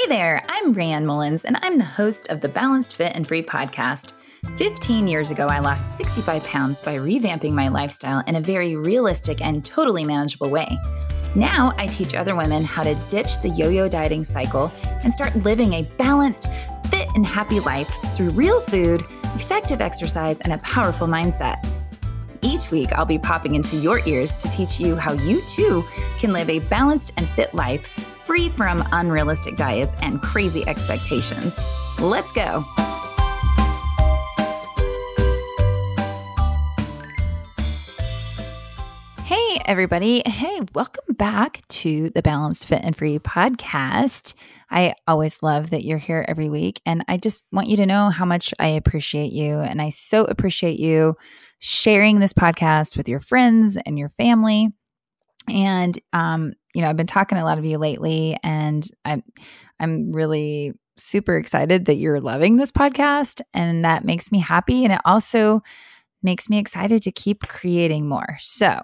Hey 0.00 0.08
there, 0.08 0.42
I'm 0.48 0.74
Rayanne 0.74 1.04
Mullins, 1.04 1.44
and 1.44 1.58
I'm 1.60 1.76
the 1.76 1.84
host 1.84 2.28
of 2.28 2.40
the 2.40 2.48
Balanced 2.48 2.96
Fit 2.96 3.12
and 3.14 3.28
Free 3.28 3.42
podcast. 3.42 4.12
15 4.56 5.06
years 5.06 5.30
ago, 5.30 5.46
I 5.46 5.58
lost 5.58 5.98
65 5.98 6.42
pounds 6.44 6.80
by 6.80 6.96
revamping 6.96 7.52
my 7.52 7.68
lifestyle 7.68 8.22
in 8.26 8.36
a 8.36 8.40
very 8.40 8.76
realistic 8.76 9.42
and 9.42 9.62
totally 9.62 10.04
manageable 10.04 10.48
way. 10.48 10.78
Now, 11.34 11.74
I 11.76 11.86
teach 11.86 12.14
other 12.14 12.34
women 12.34 12.64
how 12.64 12.82
to 12.82 12.94
ditch 13.10 13.42
the 13.42 13.50
yo 13.50 13.68
yo 13.68 13.88
dieting 13.88 14.24
cycle 14.24 14.72
and 15.04 15.12
start 15.12 15.36
living 15.36 15.74
a 15.74 15.82
balanced, 15.98 16.46
fit, 16.90 17.08
and 17.14 17.26
happy 17.26 17.60
life 17.60 17.90
through 18.14 18.30
real 18.30 18.62
food, 18.62 19.04
effective 19.34 19.82
exercise, 19.82 20.40
and 20.40 20.54
a 20.54 20.58
powerful 20.58 21.08
mindset. 21.08 21.62
Each 22.40 22.70
week, 22.70 22.90
I'll 22.94 23.04
be 23.04 23.18
popping 23.18 23.54
into 23.54 23.76
your 23.76 24.00
ears 24.06 24.34
to 24.36 24.48
teach 24.48 24.80
you 24.80 24.96
how 24.96 25.12
you 25.12 25.42
too 25.42 25.84
can 26.18 26.32
live 26.32 26.48
a 26.48 26.60
balanced 26.60 27.12
and 27.18 27.28
fit 27.28 27.54
life 27.54 28.09
free 28.30 28.48
from 28.50 28.80
unrealistic 28.92 29.56
diets 29.56 29.96
and 30.02 30.22
crazy 30.22 30.62
expectations. 30.68 31.58
Let's 31.98 32.30
go. 32.30 32.64
Hey, 39.24 39.60
everybody. 39.64 40.22
Hey, 40.24 40.60
welcome 40.76 41.16
back 41.16 41.66
to 41.70 42.10
the 42.10 42.22
Balanced 42.22 42.68
Fit 42.68 42.82
and 42.84 42.94
Free 42.94 43.18
podcast. 43.18 44.34
I 44.70 44.94
always 45.08 45.42
love 45.42 45.70
that 45.70 45.84
you're 45.84 45.98
here 45.98 46.24
every 46.28 46.48
week. 46.48 46.80
And 46.86 47.04
I 47.08 47.16
just 47.16 47.44
want 47.50 47.66
you 47.66 47.78
to 47.78 47.86
know 47.86 48.10
how 48.10 48.26
much 48.26 48.54
I 48.60 48.68
appreciate 48.68 49.32
you. 49.32 49.58
And 49.58 49.82
I 49.82 49.90
so 49.90 50.24
appreciate 50.26 50.78
you 50.78 51.16
sharing 51.58 52.20
this 52.20 52.32
podcast 52.32 52.96
with 52.96 53.08
your 53.08 53.18
friends 53.18 53.76
and 53.76 53.98
your 53.98 54.10
family. 54.10 54.68
And 55.48 55.98
um, 56.12 56.54
you 56.74 56.82
know, 56.82 56.88
I've 56.88 56.96
been 56.96 57.06
talking 57.06 57.36
to 57.36 57.42
a 57.42 57.46
lot 57.46 57.58
of 57.58 57.64
you 57.64 57.78
lately, 57.78 58.36
and 58.42 58.86
I'm 59.04 59.22
I'm 59.78 60.12
really 60.12 60.74
super 60.96 61.36
excited 61.36 61.86
that 61.86 61.94
you're 61.94 62.20
loving 62.20 62.56
this 62.56 62.72
podcast, 62.72 63.40
and 63.54 63.84
that 63.84 64.04
makes 64.04 64.30
me 64.30 64.38
happy, 64.38 64.84
and 64.84 64.92
it 64.92 65.00
also 65.04 65.62
makes 66.22 66.50
me 66.50 66.58
excited 66.58 67.02
to 67.02 67.12
keep 67.12 67.48
creating 67.48 68.08
more. 68.08 68.36
So 68.40 68.80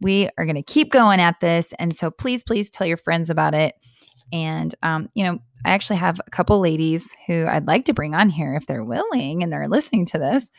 we 0.00 0.28
are 0.36 0.44
going 0.44 0.56
to 0.56 0.62
keep 0.62 0.90
going 0.90 1.20
at 1.20 1.40
this, 1.40 1.72
and 1.78 1.96
so 1.96 2.10
please, 2.10 2.42
please 2.42 2.68
tell 2.68 2.86
your 2.86 2.96
friends 2.96 3.30
about 3.30 3.54
it. 3.54 3.74
And 4.32 4.74
um, 4.82 5.08
you 5.14 5.24
know, 5.24 5.38
I 5.64 5.70
actually 5.70 5.96
have 5.96 6.20
a 6.26 6.30
couple 6.30 6.58
ladies 6.58 7.14
who 7.26 7.46
I'd 7.46 7.66
like 7.66 7.84
to 7.84 7.94
bring 7.94 8.14
on 8.14 8.28
here 8.28 8.54
if 8.54 8.66
they're 8.66 8.84
willing 8.84 9.42
and 9.42 9.52
they're 9.52 9.68
listening 9.68 10.06
to 10.06 10.18
this, 10.18 10.50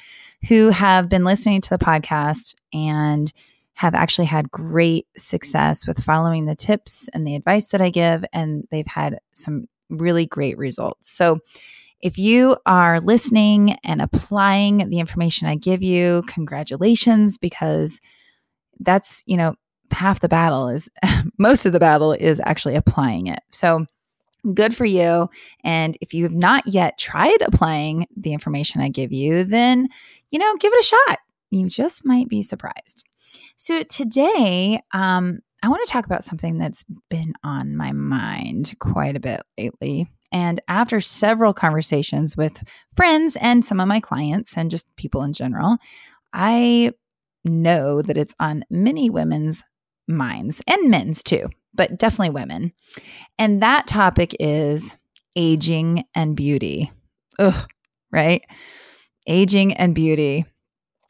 who 0.47 0.69
have 0.69 1.09
been 1.09 1.23
listening 1.23 1.61
to 1.61 1.69
the 1.69 1.83
podcast 1.83 2.55
and 2.73 3.31
have 3.73 3.95
actually 3.95 4.25
had 4.25 4.52
great 4.52 5.07
success 5.17 5.88
with 5.88 6.03
following 6.03 6.45
the 6.45 6.55
tips 6.55 7.09
and 7.13 7.25
the 7.25 7.35
advice 7.35 7.69
that 7.69 7.81
I 7.81 7.89
give, 7.89 8.23
and 8.31 8.67
they've 8.71 8.88
had 8.88 9.19
some 9.33 9.67
really 9.89 10.25
great 10.25 10.57
results. 10.57 11.11
So, 11.11 11.39
if 12.02 12.17
you 12.17 12.57
are 12.65 12.99
listening 12.99 13.77
and 13.85 14.02
applying 14.02 14.89
the 14.89 14.99
information 14.99 15.47
I 15.47 15.55
give 15.55 15.81
you, 15.81 16.23
congratulations, 16.27 17.38
because 17.38 18.02
that's, 18.81 19.23
you 19.25 19.38
know, 19.38 19.55
half 19.89 20.19
the 20.19 20.27
battle 20.27 20.67
is 20.67 20.89
most 21.39 21.65
of 21.65 21.71
the 21.71 21.80
battle 21.80 22.11
is 22.11 22.41
actually 22.43 22.75
applying 22.75 23.27
it. 23.27 23.39
So, 23.52 23.85
good 24.53 24.75
for 24.75 24.85
you. 24.85 25.30
And 25.63 25.97
if 26.02 26.13
you 26.13 26.23
have 26.23 26.33
not 26.33 26.67
yet 26.67 26.97
tried 26.97 27.41
applying 27.41 28.08
the 28.15 28.33
information 28.33 28.81
I 28.81 28.89
give 28.89 29.13
you, 29.13 29.45
then, 29.45 29.87
you 30.31 30.39
know, 30.39 30.55
give 30.58 30.73
it 30.73 30.80
a 30.80 30.87
shot. 30.87 31.19
You 31.49 31.69
just 31.69 32.05
might 32.05 32.27
be 32.27 32.43
surprised. 32.43 33.08
So 33.58 33.84
today, 33.84 34.81
um, 34.94 35.39
I 35.64 35.70
want 35.70 35.86
to 35.86 35.92
talk 35.92 36.06
about 36.06 36.26
something 36.26 36.58
that's 36.58 36.84
been 37.09 37.34
on 37.44 37.78
my 37.78 37.94
mind 37.94 38.73
quite 38.80 39.16
a 39.16 39.22
bit 39.22 39.42
lately. 39.58 40.08
And 40.31 40.59
after 40.67 41.00
several 41.00 41.54
conversations 41.54 42.36
with 42.36 42.64
friends 42.95 43.38
and 43.39 43.64
some 43.64 43.80
of 43.80 43.88
my 43.88 44.00
clients 44.00 44.58
and 44.58 44.70
just 44.70 44.94
people 44.98 45.23
in 45.23 45.31
general, 45.31 45.78
I 46.34 46.92
know 47.45 48.02
that 48.02 48.17
it's 48.17 48.36
on 48.39 48.66
many 48.70 49.10
women's 49.10 49.64
minds 50.08 50.61
and 50.67 50.89
men's 50.89 51.23
too, 51.23 51.49
but 51.73 51.98
definitely 51.98 52.32
women. 52.32 52.73
And 53.38 53.61
that 53.61 53.88
topic 53.88 54.36
is 54.39 54.98
aging 55.36 56.04
and 56.14 56.36
beauty. 56.36 56.92
Ugh, 57.39 57.70
right? 58.11 58.43
Aging 59.27 59.73
and 59.76 59.95
beauty. 59.95 60.45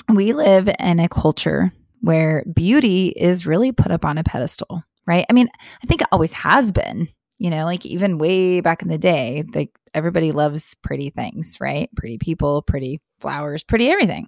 We 0.09 0.33
live 0.33 0.69
in 0.79 0.99
a 0.99 1.09
culture 1.09 1.71
where 2.03 2.43
beauty 2.53 3.13
is 3.15 3.47
really 3.47 3.71
put 3.71 3.89
up 3.89 4.03
on 4.03 4.17
a 4.17 4.23
pedestal, 4.25 4.83
right? 5.07 5.25
I 5.29 5.33
mean, 5.33 5.47
I 5.81 5.87
think 5.87 6.01
it 6.01 6.09
always 6.11 6.33
has 6.33 6.73
been, 6.73 7.07
you 7.39 7.49
know, 7.49 7.63
like 7.63 7.85
even 7.85 8.17
way 8.17 8.59
back 8.59 8.81
in 8.81 8.89
the 8.89 8.97
day, 8.97 9.45
like 9.55 9.69
everybody 9.93 10.33
loves 10.33 10.75
pretty 10.83 11.11
things, 11.11 11.55
right? 11.61 11.89
Pretty 11.95 12.17
people, 12.17 12.61
pretty 12.61 12.99
flowers, 13.21 13.63
pretty 13.63 13.89
everything. 13.89 14.27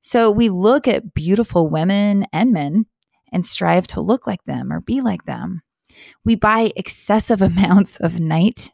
So 0.00 0.30
we 0.30 0.48
look 0.48 0.86
at 0.86 1.12
beautiful 1.12 1.68
women 1.68 2.24
and 2.32 2.52
men 2.52 2.86
and 3.32 3.44
strive 3.44 3.88
to 3.88 4.00
look 4.00 4.28
like 4.28 4.44
them 4.44 4.72
or 4.72 4.80
be 4.80 5.00
like 5.00 5.24
them. 5.24 5.62
We 6.24 6.36
buy 6.36 6.70
excessive 6.76 7.42
amounts 7.42 7.96
of 7.96 8.20
night 8.20 8.70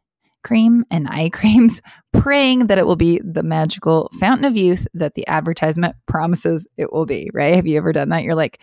cream 0.48 0.86
and 0.91 1.06
eye 1.09 1.28
creams, 1.32 1.82
praying 2.12 2.69
that 2.69 2.78
it 2.78 2.86
will 2.86 2.97
be 2.97 3.20
the 3.22 3.42
magical 3.42 4.10
fountain 4.19 4.47
of 4.47 4.56
youth 4.56 4.86
that 4.94 5.14
the 5.14 5.26
advertisement 5.28 5.94
promises 6.06 6.66
it 6.78 6.92
will 6.92 7.06
be, 7.06 7.31
right? 7.34 7.54
Have 7.54 7.66
you 7.66 7.76
ever 7.76 7.92
done 7.92 8.09
that? 8.09 8.22
You're 8.22 8.34
like, 8.34 8.58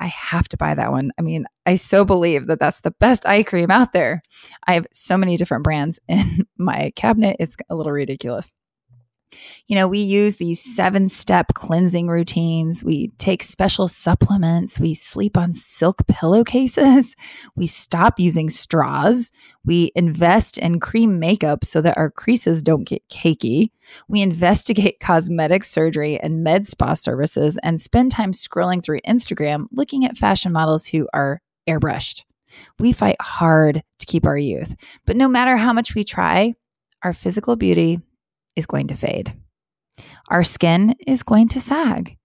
I 0.00 0.06
have 0.06 0.48
to 0.48 0.56
buy 0.56 0.74
that 0.74 0.90
one. 0.90 1.10
I 1.18 1.22
mean, 1.22 1.46
I 1.64 1.76
so 1.76 2.04
believe 2.04 2.46
that 2.48 2.58
that's 2.58 2.80
the 2.80 2.90
best 2.90 3.26
eye 3.26 3.42
cream 3.42 3.70
out 3.70 3.92
there. 3.92 4.22
I 4.66 4.74
have 4.74 4.86
so 4.92 5.16
many 5.16 5.36
different 5.36 5.64
brands 5.64 5.98
in 6.08 6.46
my 6.58 6.92
cabinet, 6.96 7.36
it's 7.38 7.56
a 7.68 7.74
little 7.74 7.92
ridiculous. 7.92 8.52
You 9.66 9.74
know, 9.74 9.88
we 9.88 9.98
use 9.98 10.36
these 10.36 10.62
mm-hmm. 10.62 10.72
seven 10.72 11.08
step 11.08 11.54
cleansing 11.54 12.08
routines. 12.08 12.84
We 12.84 13.08
take 13.18 13.42
special 13.42 13.88
supplements. 13.88 14.78
We 14.78 14.94
sleep 14.94 15.36
on 15.36 15.52
silk 15.52 16.06
pillowcases. 16.06 17.16
We 17.54 17.66
stop 17.66 18.18
using 18.18 18.50
straws. 18.50 19.32
We 19.64 19.90
invest 19.96 20.58
in 20.58 20.80
cream 20.80 21.18
makeup 21.18 21.64
so 21.64 21.80
that 21.80 21.98
our 21.98 22.10
creases 22.10 22.62
don't 22.62 22.84
get 22.84 23.08
cakey. 23.08 23.70
We 24.08 24.22
investigate 24.22 25.00
cosmetic 25.00 25.64
surgery 25.64 26.18
and 26.18 26.44
med 26.44 26.66
spa 26.66 26.94
services 26.94 27.58
and 27.62 27.80
spend 27.80 28.12
time 28.12 28.32
scrolling 28.32 28.84
through 28.84 29.00
Instagram 29.00 29.66
looking 29.72 30.04
at 30.04 30.16
fashion 30.16 30.52
models 30.52 30.86
who 30.86 31.08
are 31.12 31.40
airbrushed. 31.68 32.22
We 32.78 32.92
fight 32.92 33.16
hard 33.20 33.82
to 33.98 34.06
keep 34.06 34.24
our 34.24 34.38
youth, 34.38 34.76
but 35.04 35.16
no 35.16 35.28
matter 35.28 35.56
how 35.56 35.72
much 35.72 35.94
we 35.94 36.04
try, 36.04 36.54
our 37.02 37.12
physical 37.12 37.56
beauty 37.56 38.00
is 38.56 38.66
going 38.66 38.88
to 38.88 38.96
fade. 38.96 39.34
Our 40.28 40.44
skin 40.44 40.94
is 41.06 41.22
going 41.22 41.48
to 41.48 41.60
sag. 41.60 42.16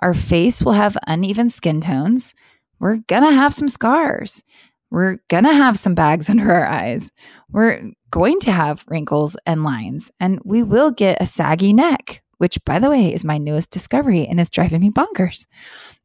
Our 0.00 0.14
face 0.14 0.62
will 0.62 0.72
have 0.72 0.96
uneven 1.06 1.50
skin 1.50 1.80
tones. 1.80 2.34
We're 2.78 2.98
going 3.08 3.24
to 3.24 3.32
have 3.32 3.52
some 3.52 3.68
scars. 3.68 4.44
We're 4.90 5.18
going 5.28 5.44
to 5.44 5.52
have 5.52 5.78
some 5.78 5.94
bags 5.94 6.30
under 6.30 6.52
our 6.52 6.66
eyes. 6.66 7.10
We're 7.50 7.90
going 8.10 8.40
to 8.40 8.52
have 8.52 8.84
wrinkles 8.88 9.36
and 9.46 9.64
lines, 9.64 10.10
and 10.20 10.40
we 10.44 10.62
will 10.62 10.90
get 10.90 11.20
a 11.20 11.26
saggy 11.26 11.72
neck, 11.72 12.22
which, 12.38 12.58
by 12.64 12.78
the 12.78 12.90
way, 12.90 13.12
is 13.12 13.24
my 13.24 13.38
newest 13.38 13.70
discovery 13.70 14.26
and 14.26 14.40
is 14.40 14.50
driving 14.50 14.80
me 14.80 14.90
bonkers. 14.90 15.46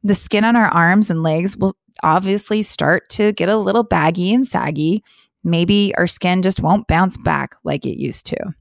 The 0.02 0.14
skin 0.14 0.44
on 0.44 0.56
our 0.56 0.68
arms 0.68 1.10
and 1.10 1.22
legs 1.22 1.56
will 1.56 1.76
obviously 2.02 2.62
start 2.62 3.08
to 3.10 3.32
get 3.32 3.48
a 3.48 3.56
little 3.56 3.84
baggy 3.84 4.34
and 4.34 4.46
saggy. 4.46 5.02
Maybe 5.44 5.94
our 5.96 6.06
skin 6.06 6.42
just 6.42 6.60
won't 6.60 6.88
bounce 6.88 7.16
back 7.16 7.54
like 7.64 7.86
it 7.86 8.00
used 8.00 8.26
to. 8.26 8.54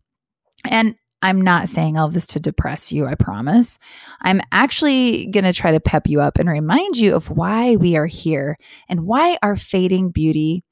And 0.66 0.96
I'm 1.24 1.40
not 1.40 1.70
saying 1.70 1.98
all 1.98 2.10
this 2.10 2.28
to 2.28 2.40
depress 2.42 2.92
you, 2.92 3.08
I 3.08 3.16
promise. 3.16 3.80
I'm 4.22 4.42
actually 4.52 5.28
going 5.28 5.46
to 5.46 5.54
try 5.54 5.72
to 5.72 5.80
pep 5.80 6.06
you 6.06 6.20
up 6.20 6.38
and 6.38 6.50
remind 6.50 6.98
you 6.98 7.16
of 7.16 7.30
why 7.30 7.78
we 7.78 7.96
are 7.96 8.06
here 8.06 8.58
and 8.90 9.06
why 9.06 9.38
our 9.42 9.56
fading 9.56 10.12
beauty 10.12 10.66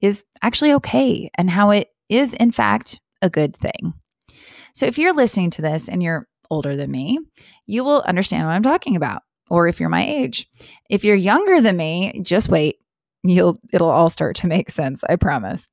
is 0.00 0.24
actually 0.42 0.72
okay 0.72 1.30
and 1.36 1.50
how 1.50 1.70
it 1.70 1.88
is, 2.08 2.32
in 2.32 2.52
fact, 2.52 3.00
a 3.20 3.28
good 3.28 3.54
thing. 3.54 3.92
So, 4.72 4.86
if 4.86 4.96
you're 4.96 5.12
listening 5.12 5.50
to 5.50 5.62
this 5.62 5.90
and 5.90 6.02
you're 6.02 6.26
older 6.50 6.74
than 6.74 6.90
me, 6.90 7.18
you 7.66 7.84
will 7.84 8.00
understand 8.06 8.46
what 8.46 8.54
I'm 8.54 8.62
talking 8.62 8.96
about. 8.96 9.22
Or 9.50 9.68
if 9.68 9.78
you're 9.78 9.90
my 9.90 10.06
age, 10.06 10.48
if 10.88 11.04
you're 11.04 11.16
younger 11.16 11.60
than 11.60 11.76
me, 11.76 12.18
just 12.22 12.48
wait. 12.48 12.76
You'll 13.24 13.58
it'll 13.74 13.90
all 13.90 14.08
start 14.08 14.36
to 14.36 14.46
make 14.46 14.70
sense, 14.70 15.04
I 15.04 15.16
promise. 15.16 15.68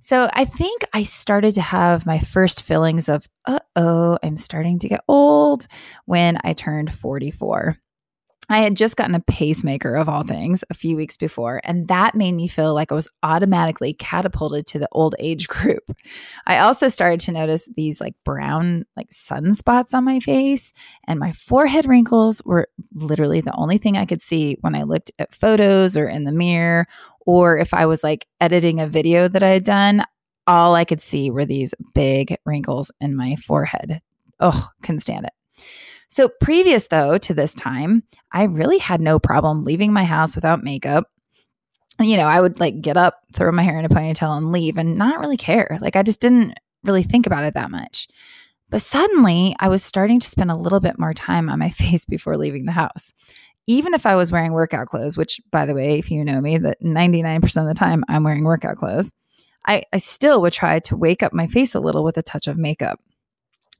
So 0.00 0.28
I 0.32 0.44
think 0.44 0.82
I 0.92 1.04
started 1.04 1.54
to 1.54 1.60
have 1.60 2.06
my 2.06 2.18
first 2.18 2.62
feelings 2.62 3.08
of, 3.08 3.28
uh 3.46 3.60
oh, 3.76 4.18
I'm 4.22 4.36
starting 4.36 4.78
to 4.80 4.88
get 4.88 5.04
old 5.08 5.66
when 6.06 6.38
I 6.44 6.52
turned 6.52 6.92
44. 6.92 7.78
I 8.52 8.58
had 8.58 8.76
just 8.76 8.96
gotten 8.96 9.14
a 9.14 9.20
pacemaker 9.20 9.94
of 9.94 10.10
all 10.10 10.24
things 10.24 10.62
a 10.68 10.74
few 10.74 10.94
weeks 10.94 11.16
before, 11.16 11.62
and 11.64 11.88
that 11.88 12.14
made 12.14 12.32
me 12.32 12.48
feel 12.48 12.74
like 12.74 12.92
I 12.92 12.94
was 12.94 13.08
automatically 13.22 13.94
catapulted 13.94 14.66
to 14.66 14.78
the 14.78 14.88
old 14.92 15.14
age 15.18 15.48
group. 15.52 15.96
I 16.46 16.58
also 16.58 16.90
started 16.90 17.20
to 17.20 17.32
notice 17.32 17.70
these 17.74 17.98
like 17.98 18.14
brown, 18.24 18.84
like 18.94 19.08
sunspots 19.08 19.94
on 19.94 20.04
my 20.04 20.20
face, 20.20 20.74
and 21.06 21.18
my 21.18 21.32
forehead 21.32 21.86
wrinkles 21.86 22.42
were 22.44 22.68
literally 22.92 23.40
the 23.40 23.56
only 23.56 23.78
thing 23.78 23.96
I 23.96 24.04
could 24.04 24.20
see 24.20 24.58
when 24.60 24.74
I 24.74 24.82
looked 24.82 25.10
at 25.18 25.34
photos 25.34 25.96
or 25.96 26.06
in 26.06 26.24
the 26.24 26.32
mirror, 26.32 26.86
or 27.24 27.56
if 27.56 27.72
I 27.72 27.86
was 27.86 28.04
like 28.04 28.26
editing 28.38 28.80
a 28.80 28.86
video 28.86 29.28
that 29.28 29.42
I 29.42 29.48
had 29.48 29.64
done. 29.64 30.04
all 30.46 30.74
I 30.74 30.84
could 30.84 31.00
see 31.00 31.30
were 31.30 31.46
these 31.46 31.72
big 31.94 32.36
wrinkles 32.44 32.90
in 33.00 33.16
my 33.16 33.36
forehead. 33.36 34.02
Oh, 34.40 34.68
couldn't 34.82 35.00
stand 35.00 35.24
it. 35.24 35.32
So, 36.12 36.28
previous 36.28 36.88
though 36.88 37.16
to 37.16 37.32
this 37.32 37.54
time, 37.54 38.02
I 38.30 38.42
really 38.42 38.76
had 38.76 39.00
no 39.00 39.18
problem 39.18 39.62
leaving 39.62 39.94
my 39.94 40.04
house 40.04 40.34
without 40.34 40.62
makeup. 40.62 41.06
You 41.98 42.18
know, 42.18 42.26
I 42.26 42.38
would 42.38 42.60
like 42.60 42.82
get 42.82 42.98
up, 42.98 43.20
throw 43.32 43.50
my 43.50 43.62
hair 43.62 43.78
in 43.78 43.86
a 43.86 43.88
ponytail, 43.88 44.36
and 44.36 44.52
leave 44.52 44.76
and 44.76 44.98
not 44.98 45.20
really 45.20 45.38
care. 45.38 45.78
Like, 45.80 45.96
I 45.96 46.02
just 46.02 46.20
didn't 46.20 46.52
really 46.84 47.02
think 47.02 47.26
about 47.26 47.44
it 47.44 47.54
that 47.54 47.70
much. 47.70 48.08
But 48.68 48.82
suddenly, 48.82 49.56
I 49.58 49.68
was 49.68 49.82
starting 49.82 50.20
to 50.20 50.26
spend 50.28 50.50
a 50.50 50.54
little 50.54 50.80
bit 50.80 50.98
more 50.98 51.14
time 51.14 51.48
on 51.48 51.58
my 51.58 51.70
face 51.70 52.04
before 52.04 52.36
leaving 52.36 52.66
the 52.66 52.72
house. 52.72 53.14
Even 53.66 53.94
if 53.94 54.04
I 54.04 54.14
was 54.14 54.30
wearing 54.30 54.52
workout 54.52 54.88
clothes, 54.88 55.16
which, 55.16 55.40
by 55.50 55.64
the 55.64 55.74
way, 55.74 55.98
if 55.98 56.10
you 56.10 56.26
know 56.26 56.42
me, 56.42 56.58
that 56.58 56.82
99% 56.82 57.56
of 57.56 57.66
the 57.66 57.72
time 57.72 58.04
I'm 58.10 58.24
wearing 58.24 58.44
workout 58.44 58.76
clothes, 58.76 59.14
I, 59.66 59.84
I 59.94 59.96
still 59.96 60.42
would 60.42 60.52
try 60.52 60.78
to 60.80 60.94
wake 60.94 61.22
up 61.22 61.32
my 61.32 61.46
face 61.46 61.74
a 61.74 61.80
little 61.80 62.04
with 62.04 62.18
a 62.18 62.22
touch 62.22 62.48
of 62.48 62.58
makeup. 62.58 63.00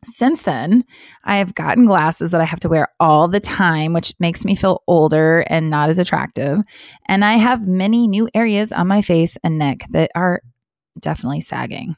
Since 0.04 0.42
then, 0.42 0.84
I 1.24 1.36
have 1.36 1.54
gotten 1.54 1.86
glasses 1.86 2.32
that 2.32 2.40
I 2.40 2.44
have 2.44 2.60
to 2.60 2.68
wear 2.68 2.88
all 2.98 3.28
the 3.28 3.38
time, 3.38 3.92
which 3.92 4.12
makes 4.18 4.44
me 4.44 4.56
feel 4.56 4.82
older 4.88 5.44
and 5.46 5.70
not 5.70 5.90
as 5.90 5.98
attractive. 5.98 6.60
And 7.06 7.24
I 7.24 7.34
have 7.34 7.68
many 7.68 8.08
new 8.08 8.28
areas 8.34 8.72
on 8.72 8.88
my 8.88 9.00
face 9.00 9.36
and 9.44 9.58
neck 9.58 9.84
that 9.90 10.10
are 10.16 10.42
definitely 10.98 11.40
sagging. 11.40 11.94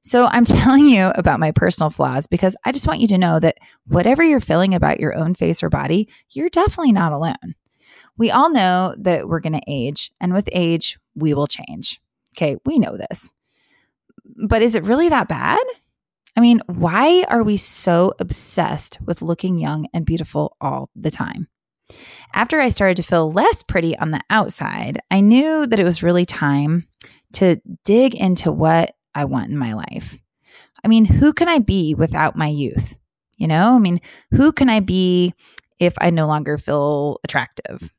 So 0.00 0.26
I'm 0.26 0.44
telling 0.46 0.86
you 0.86 1.10
about 1.16 1.40
my 1.40 1.50
personal 1.50 1.90
flaws 1.90 2.28
because 2.28 2.56
I 2.64 2.70
just 2.70 2.86
want 2.86 3.00
you 3.00 3.08
to 3.08 3.18
know 3.18 3.40
that 3.40 3.58
whatever 3.86 4.22
you're 4.22 4.40
feeling 4.40 4.74
about 4.74 5.00
your 5.00 5.16
own 5.16 5.34
face 5.34 5.62
or 5.62 5.68
body, 5.68 6.08
you're 6.30 6.50
definitely 6.50 6.92
not 6.92 7.12
alone. 7.12 7.56
We 8.16 8.30
all 8.30 8.50
know 8.50 8.94
that 8.98 9.28
we're 9.28 9.40
going 9.40 9.54
to 9.54 9.62
age, 9.66 10.12
and 10.20 10.34
with 10.34 10.48
age, 10.52 10.98
we 11.14 11.32
will 11.32 11.46
change. 11.46 12.00
Okay, 12.36 12.56
we 12.66 12.78
know 12.78 12.96
this. 12.96 13.32
But 14.46 14.62
is 14.62 14.74
it 14.74 14.84
really 14.84 15.08
that 15.08 15.26
bad? 15.26 15.58
I 16.40 16.42
mean, 16.42 16.62
why 16.68 17.26
are 17.28 17.42
we 17.42 17.58
so 17.58 18.14
obsessed 18.18 18.96
with 19.04 19.20
looking 19.20 19.58
young 19.58 19.88
and 19.92 20.06
beautiful 20.06 20.56
all 20.58 20.88
the 20.96 21.10
time? 21.10 21.48
After 22.32 22.58
I 22.62 22.70
started 22.70 22.96
to 22.96 23.02
feel 23.02 23.30
less 23.30 23.62
pretty 23.62 23.94
on 23.98 24.10
the 24.10 24.22
outside, 24.30 25.02
I 25.10 25.20
knew 25.20 25.66
that 25.66 25.78
it 25.78 25.84
was 25.84 26.02
really 26.02 26.24
time 26.24 26.88
to 27.34 27.60
dig 27.84 28.14
into 28.14 28.50
what 28.50 28.94
I 29.14 29.26
want 29.26 29.50
in 29.50 29.58
my 29.58 29.74
life. 29.74 30.16
I 30.82 30.88
mean, 30.88 31.04
who 31.04 31.34
can 31.34 31.46
I 31.46 31.58
be 31.58 31.94
without 31.94 32.36
my 32.36 32.48
youth? 32.48 32.96
You 33.36 33.46
know, 33.46 33.76
I 33.76 33.78
mean, 33.78 34.00
who 34.30 34.50
can 34.50 34.70
I 34.70 34.80
be 34.80 35.34
if 35.78 35.92
I 36.00 36.08
no 36.08 36.26
longer 36.26 36.56
feel 36.56 37.20
attractive? 37.22 37.92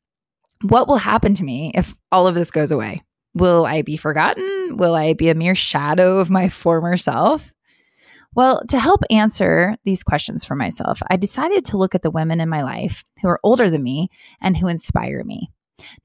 What 0.64 0.88
will 0.88 0.98
happen 0.98 1.36
to 1.36 1.44
me 1.44 1.74
if 1.76 1.94
all 2.12 2.28
of 2.28 2.34
this 2.34 2.50
goes 2.50 2.72
away? 2.72 3.04
Will 3.36 3.68
I 3.68 3.84
be 3.84 3.98
forgotten? 3.98 4.78
Will 4.78 4.96
I 4.96 5.14
be 5.14 5.30
a 5.30 5.36
mere 5.36 5.54
shadow 5.54 6.18
of 6.18 6.32
my 6.32 6.50
former 6.50 6.98
self? 6.98 7.54
Well, 8.33 8.62
to 8.69 8.80
help 8.80 9.01
answer 9.10 9.75
these 9.83 10.04
questions 10.04 10.45
for 10.45 10.56
myself, 10.56 11.01
I 11.10 11.18
decided 11.18 11.66
to 11.66 11.78
look 11.78 11.95
at 11.95 12.01
the 12.01 12.12
women 12.12 12.39
in 12.39 12.50
my 12.50 12.63
life 12.63 13.04
who 13.22 13.28
are 13.28 13.39
older 13.44 13.69
than 13.69 13.83
me 13.83 14.10
and 14.39 14.56
who 14.56 14.68
inspire 14.68 15.24
me. 15.24 15.50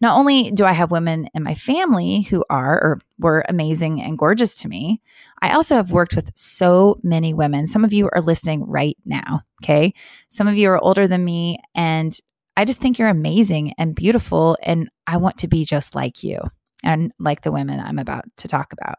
Not 0.00 0.18
only 0.18 0.50
do 0.50 0.64
I 0.64 0.72
have 0.72 0.90
women 0.90 1.28
in 1.34 1.42
my 1.42 1.54
family 1.54 2.22
who 2.22 2.44
are 2.50 2.74
or 2.74 3.00
were 3.18 3.44
amazing 3.48 4.00
and 4.00 4.18
gorgeous 4.18 4.58
to 4.60 4.68
me, 4.68 5.02
I 5.40 5.52
also 5.52 5.76
have 5.76 5.90
worked 5.90 6.16
with 6.16 6.32
so 6.34 6.98
many 7.02 7.34
women. 7.34 7.66
Some 7.66 7.84
of 7.84 7.92
you 7.92 8.08
are 8.12 8.22
listening 8.22 8.64
right 8.66 8.96
now. 9.04 9.42
Okay. 9.62 9.92
Some 10.28 10.48
of 10.48 10.56
you 10.56 10.70
are 10.70 10.82
older 10.82 11.06
than 11.06 11.24
me, 11.24 11.58
and 11.74 12.16
I 12.56 12.64
just 12.64 12.80
think 12.80 12.98
you're 12.98 13.08
amazing 13.08 13.74
and 13.78 13.94
beautiful. 13.94 14.56
And 14.62 14.88
I 15.06 15.18
want 15.18 15.38
to 15.38 15.48
be 15.48 15.64
just 15.64 15.94
like 15.94 16.22
you 16.22 16.40
and 16.82 17.12
like 17.18 17.42
the 17.42 17.52
women 17.52 17.80
I'm 17.80 17.98
about 17.98 18.24
to 18.38 18.48
talk 18.48 18.72
about. 18.72 18.96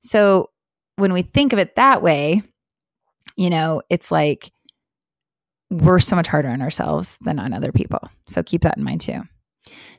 So 0.00 0.50
when 0.96 1.12
we 1.12 1.22
think 1.22 1.52
of 1.52 1.58
it 1.58 1.76
that 1.76 2.02
way, 2.02 2.42
you 3.36 3.50
know, 3.50 3.82
it's 3.90 4.10
like 4.10 4.50
we're 5.70 6.00
so 6.00 6.16
much 6.16 6.28
harder 6.28 6.48
on 6.48 6.62
ourselves 6.62 7.18
than 7.20 7.38
on 7.38 7.52
other 7.52 7.72
people. 7.72 8.00
So 8.26 8.42
keep 8.42 8.62
that 8.62 8.76
in 8.76 8.84
mind 8.84 9.00
too. 9.02 9.22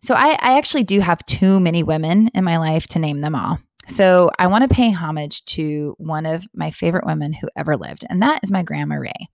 So 0.02 0.14
I, 0.14 0.38
I 0.42 0.58
actually 0.58 0.84
do 0.84 1.00
have 1.00 1.26
too 1.26 1.60
many 1.60 1.84
women 1.84 2.30
in 2.34 2.44
my 2.44 2.58
life 2.58 2.88
to 2.88 3.00
name 3.00 3.22
them 3.22 3.36
all. 3.36 3.60
So 3.88 4.32
I 4.38 4.48
want 4.48 4.64
to 4.68 4.74
pay 4.74 4.92
homage 4.92 5.44
to 5.46 5.96
one 5.98 6.26
of 6.26 6.46
my 6.54 6.72
favorite 6.72 7.06
women 7.06 7.34
who 7.34 7.50
ever 7.56 7.78
lived, 7.78 8.06
and 8.10 8.22
that 8.22 8.42
is 8.44 8.52
my 8.52 8.62
grandma 8.62 8.96
Ray. 8.96 9.28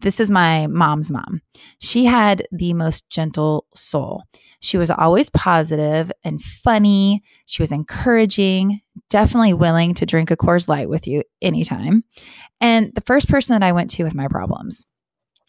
This 0.00 0.20
is 0.20 0.30
my 0.30 0.66
mom's 0.66 1.10
mom. 1.10 1.42
She 1.80 2.06
had 2.06 2.46
the 2.50 2.72
most 2.74 3.08
gentle 3.10 3.66
soul. 3.74 4.24
She 4.66 4.78
was 4.78 4.90
always 4.90 5.30
positive 5.30 6.10
and 6.24 6.42
funny. 6.42 7.22
She 7.46 7.62
was 7.62 7.70
encouraging, 7.70 8.80
definitely 9.10 9.52
willing 9.52 9.94
to 9.94 10.06
drink 10.06 10.32
a 10.32 10.36
Coors 10.36 10.66
Light 10.66 10.88
with 10.88 11.06
you 11.06 11.22
anytime. 11.40 12.02
And 12.60 12.92
the 12.96 13.00
first 13.02 13.28
person 13.28 13.54
that 13.54 13.64
I 13.64 13.70
went 13.70 13.90
to 13.90 14.02
with 14.02 14.14
my 14.14 14.26
problems. 14.26 14.84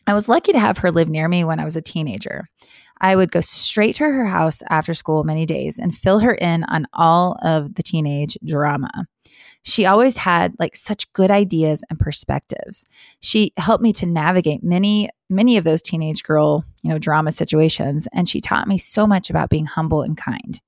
I 0.06 0.14
was 0.14 0.30
lucky 0.30 0.52
to 0.52 0.60
have 0.60 0.78
her 0.78 0.92
live 0.92 1.10
near 1.10 1.28
me 1.28 1.44
when 1.44 1.60
I 1.60 1.66
was 1.66 1.76
a 1.76 1.82
teenager. 1.82 2.48
I 3.02 3.16
would 3.16 3.32
go 3.32 3.42
straight 3.42 3.96
to 3.96 4.04
her 4.04 4.28
house 4.28 4.62
after 4.70 4.94
school 4.94 5.24
many 5.24 5.48
days 5.48 5.80
and 5.80 5.98
fill 5.98 6.20
her 6.20 6.36
in 6.36 6.64
on 6.66 6.86
all 6.94 7.40
of 7.44 7.74
the 7.74 7.84
teenage 7.84 8.38
drama. 8.46 9.08
She 9.68 9.86
always 9.86 10.16
had 10.16 10.56
like 10.60 10.78
such 10.78 11.12
good 11.12 11.30
ideas 11.30 11.84
and 11.90 12.00
perspectives. 12.00 12.86
She 13.20 13.52
helped 13.58 13.84
me 13.84 13.92
to 13.94 14.06
navigate 14.06 14.64
many 14.64 15.10
many 15.30 15.58
of 15.58 15.66
those 15.66 15.82
teenage 15.82 16.24
girl, 16.24 16.64
you 16.84 16.90
know, 16.90 16.98
drama 16.98 17.34
situations 17.34 18.08
and 18.14 18.30
she 18.30 18.40
taught 18.40 18.70
me 18.70 18.78
so 18.78 19.06
much 19.06 19.30
about 19.30 19.50
being 19.50 19.66
humble 19.66 20.04
and 20.04 20.16
kind. 20.16 20.62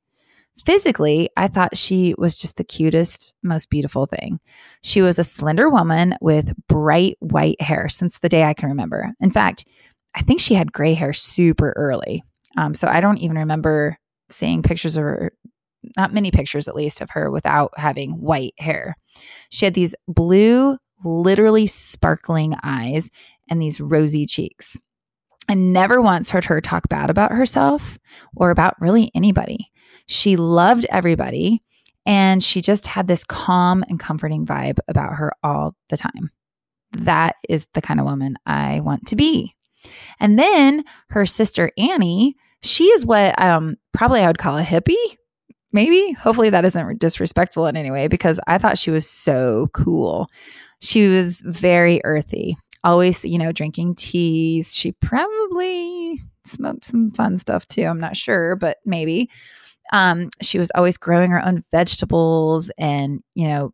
Physically, 0.66 1.30
I 1.38 1.48
thought 1.48 1.78
she 1.78 2.14
was 2.18 2.38
just 2.38 2.58
the 2.58 2.66
cutest, 2.66 3.34
most 3.42 3.70
beautiful 3.70 4.06
thing. 4.06 4.42
She 4.84 5.02
was 5.02 5.18
a 5.18 5.24
slender 5.24 5.70
woman 5.70 6.16
with 6.20 6.54
bright 6.68 7.16
white 7.22 7.62
hair 7.62 7.88
since 7.88 8.20
the 8.20 8.28
day 8.28 8.44
I 8.44 8.54
can 8.54 8.68
remember. 8.68 9.14
In 9.22 9.32
fact, 9.32 9.66
I 10.14 10.24
think 10.24 10.42
she 10.42 10.56
had 10.56 10.74
gray 10.74 10.94
hair 10.94 11.14
super 11.14 11.72
early. 11.78 12.26
Um, 12.58 12.74
so 12.74 12.90
I 12.90 13.00
don't 13.00 13.20
even 13.20 13.38
remember 13.38 13.98
seeing 14.30 14.62
pictures 14.62 14.98
of 14.98 15.04
her, 15.04 15.32
not 15.98 16.14
many 16.14 16.32
pictures 16.32 16.68
at 16.68 16.76
least, 16.76 17.02
of 17.02 17.12
her 17.12 17.32
without 17.32 17.72
having 17.78 18.12
white 18.12 18.54
hair. 18.58 18.96
She 19.50 19.66
had 19.66 19.74
these 19.74 19.96
blue, 20.08 20.78
literally 21.04 21.68
sparkling 21.68 22.56
eyes 22.64 23.10
and 23.50 23.62
these 23.62 23.82
rosy 23.82 24.26
cheeks. 24.26 24.78
I 25.48 25.56
never 25.56 26.00
once 26.02 26.30
heard 26.30 26.46
her 26.46 26.62
talk 26.62 26.90
bad 26.90 27.10
about 27.10 27.32
herself 27.32 27.98
or 28.36 28.52
about 28.52 28.80
really 28.80 29.12
anybody. 29.16 29.72
She 30.06 30.36
loved 30.36 30.86
everybody 30.92 31.64
and 32.06 32.44
she 32.44 32.62
just 32.62 32.88
had 32.88 33.08
this 33.08 33.24
calm 33.24 33.84
and 33.90 34.00
comforting 34.00 34.46
vibe 34.46 34.80
about 34.88 35.16
her 35.16 35.32
all 35.44 35.76
the 35.90 35.98
time. 35.98 36.32
That 36.92 37.36
is 37.48 37.68
the 37.74 37.82
kind 37.82 38.00
of 38.00 38.06
woman 38.06 38.36
I 38.46 38.80
want 38.80 39.08
to 39.08 39.16
be. 39.16 39.56
And 40.20 40.38
then 40.38 40.84
her 41.10 41.26
sister 41.26 41.72
Annie, 41.78 42.36
she 42.62 42.86
is 42.86 43.06
what 43.06 43.40
um, 43.42 43.78
probably 43.94 44.22
I 44.22 44.28
would 44.28 44.38
call 44.38 44.58
a 44.58 44.64
hippie. 44.64 45.16
Maybe. 45.72 46.14
Hopefully 46.14 46.50
that 46.50 46.66
isn't 46.66 47.00
disrespectful 47.00 47.68
in 47.68 47.78
any 47.78 47.92
way 47.92 48.08
because 48.08 48.40
I 48.48 48.58
thought 48.58 48.78
she 48.78 48.92
was 48.92 49.08
so 49.08 49.68
cool. 49.74 50.28
She 50.82 51.08
was 51.08 51.42
very 51.42 52.02
earthy, 52.04 52.58
always, 52.84 53.24
you 53.24 53.38
know, 53.38 53.52
drinking 53.52 53.96
teas. 53.96 54.76
She 54.76 54.94
probably 54.94 56.20
smoked 56.44 56.86
some 56.86 57.12
fun 57.12 57.38
stuff 57.38 57.68
too. 57.68 57.84
I'm 57.84 58.00
not 58.00 58.18
sure, 58.18 58.56
but 58.56 58.78
maybe. 58.86 59.30
Um, 59.92 60.30
she 60.42 60.60
was 60.60 60.72
always 60.76 60.98
growing 60.98 61.32
her 61.32 61.44
own 61.44 61.64
vegetables 61.72 62.72
and, 62.78 63.22
you 63.36 63.48
know, 63.48 63.74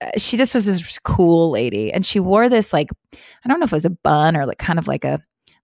uh, 0.00 0.10
she 0.16 0.36
just 0.36 0.54
was 0.54 0.66
this 0.66 0.98
cool 1.00 1.50
lady 1.50 1.92
and 1.92 2.06
she 2.06 2.20
wore 2.20 2.48
this 2.48 2.72
like 2.72 2.88
i 3.44 3.48
don't 3.48 3.58
know 3.58 3.64
if 3.64 3.72
it 3.72 3.76
was 3.76 3.84
a 3.84 3.90
bun 3.90 4.36
or 4.36 4.46
like 4.46 4.58
kind 4.58 4.78
of 4.78 4.86
like 4.86 5.04
a 5.04 5.20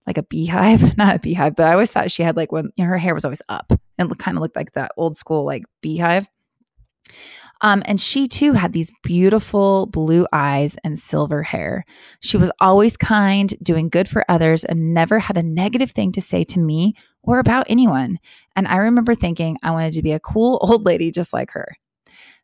like 0.07 0.19
a 0.19 0.23
beehive 0.23 0.97
not 0.99 1.17
a 1.17 1.19
beehive 1.19 1.57
but 1.57 1.67
i 1.67 1.73
always 1.73 1.91
thought 1.91 2.11
she 2.11 2.23
had 2.23 2.37
like 2.37 2.53
when 2.53 2.71
you 2.77 2.85
know, 2.85 2.91
her 2.91 2.99
hair 2.99 3.15
was 3.15 3.25
always 3.25 3.43
up 3.49 3.73
and 3.99 4.19
kind 4.19 4.37
of 4.37 4.43
looked 4.43 4.57
like 4.57 4.73
that 4.73 4.93
old 4.97 5.17
school 5.17 5.45
like 5.45 5.65
beehive 5.81 6.29
um, 7.61 7.83
and 7.87 8.01
she 8.01 8.29
too 8.29 8.53
had 8.53 8.73
these 8.73 8.93
beautiful 9.03 9.87
blue 9.87 10.27
eyes 10.33 10.77
and 10.85 10.99
silver 10.99 11.43
hair. 11.43 11.85
She 12.21 12.37
was 12.37 12.51
always 12.61 12.97
kind, 12.97 13.55
doing 13.63 13.89
good 13.89 14.09
for 14.09 14.25
others, 14.29 14.65
and 14.65 14.93
never 14.93 15.19
had 15.19 15.39
a 15.39 15.43
negative 15.43 15.93
thing 15.93 16.13
to 16.13 16.21
say 16.21 16.45
to 16.45 16.59
me 16.59 16.95
or 17.23 17.39
about 17.39 17.67
anyone. 17.69 18.19
And 18.55 18.69
I 18.69 18.77
remember 18.77 19.15
thinking 19.15 19.57
I 19.63 19.71
wanted 19.71 19.95
to 19.95 20.03
be 20.03 20.13
a 20.13 20.21
cool 20.21 20.59
old 20.69 20.85
lady 20.85 21.11
just 21.11 21.33
like 21.33 21.53
her. 21.53 21.77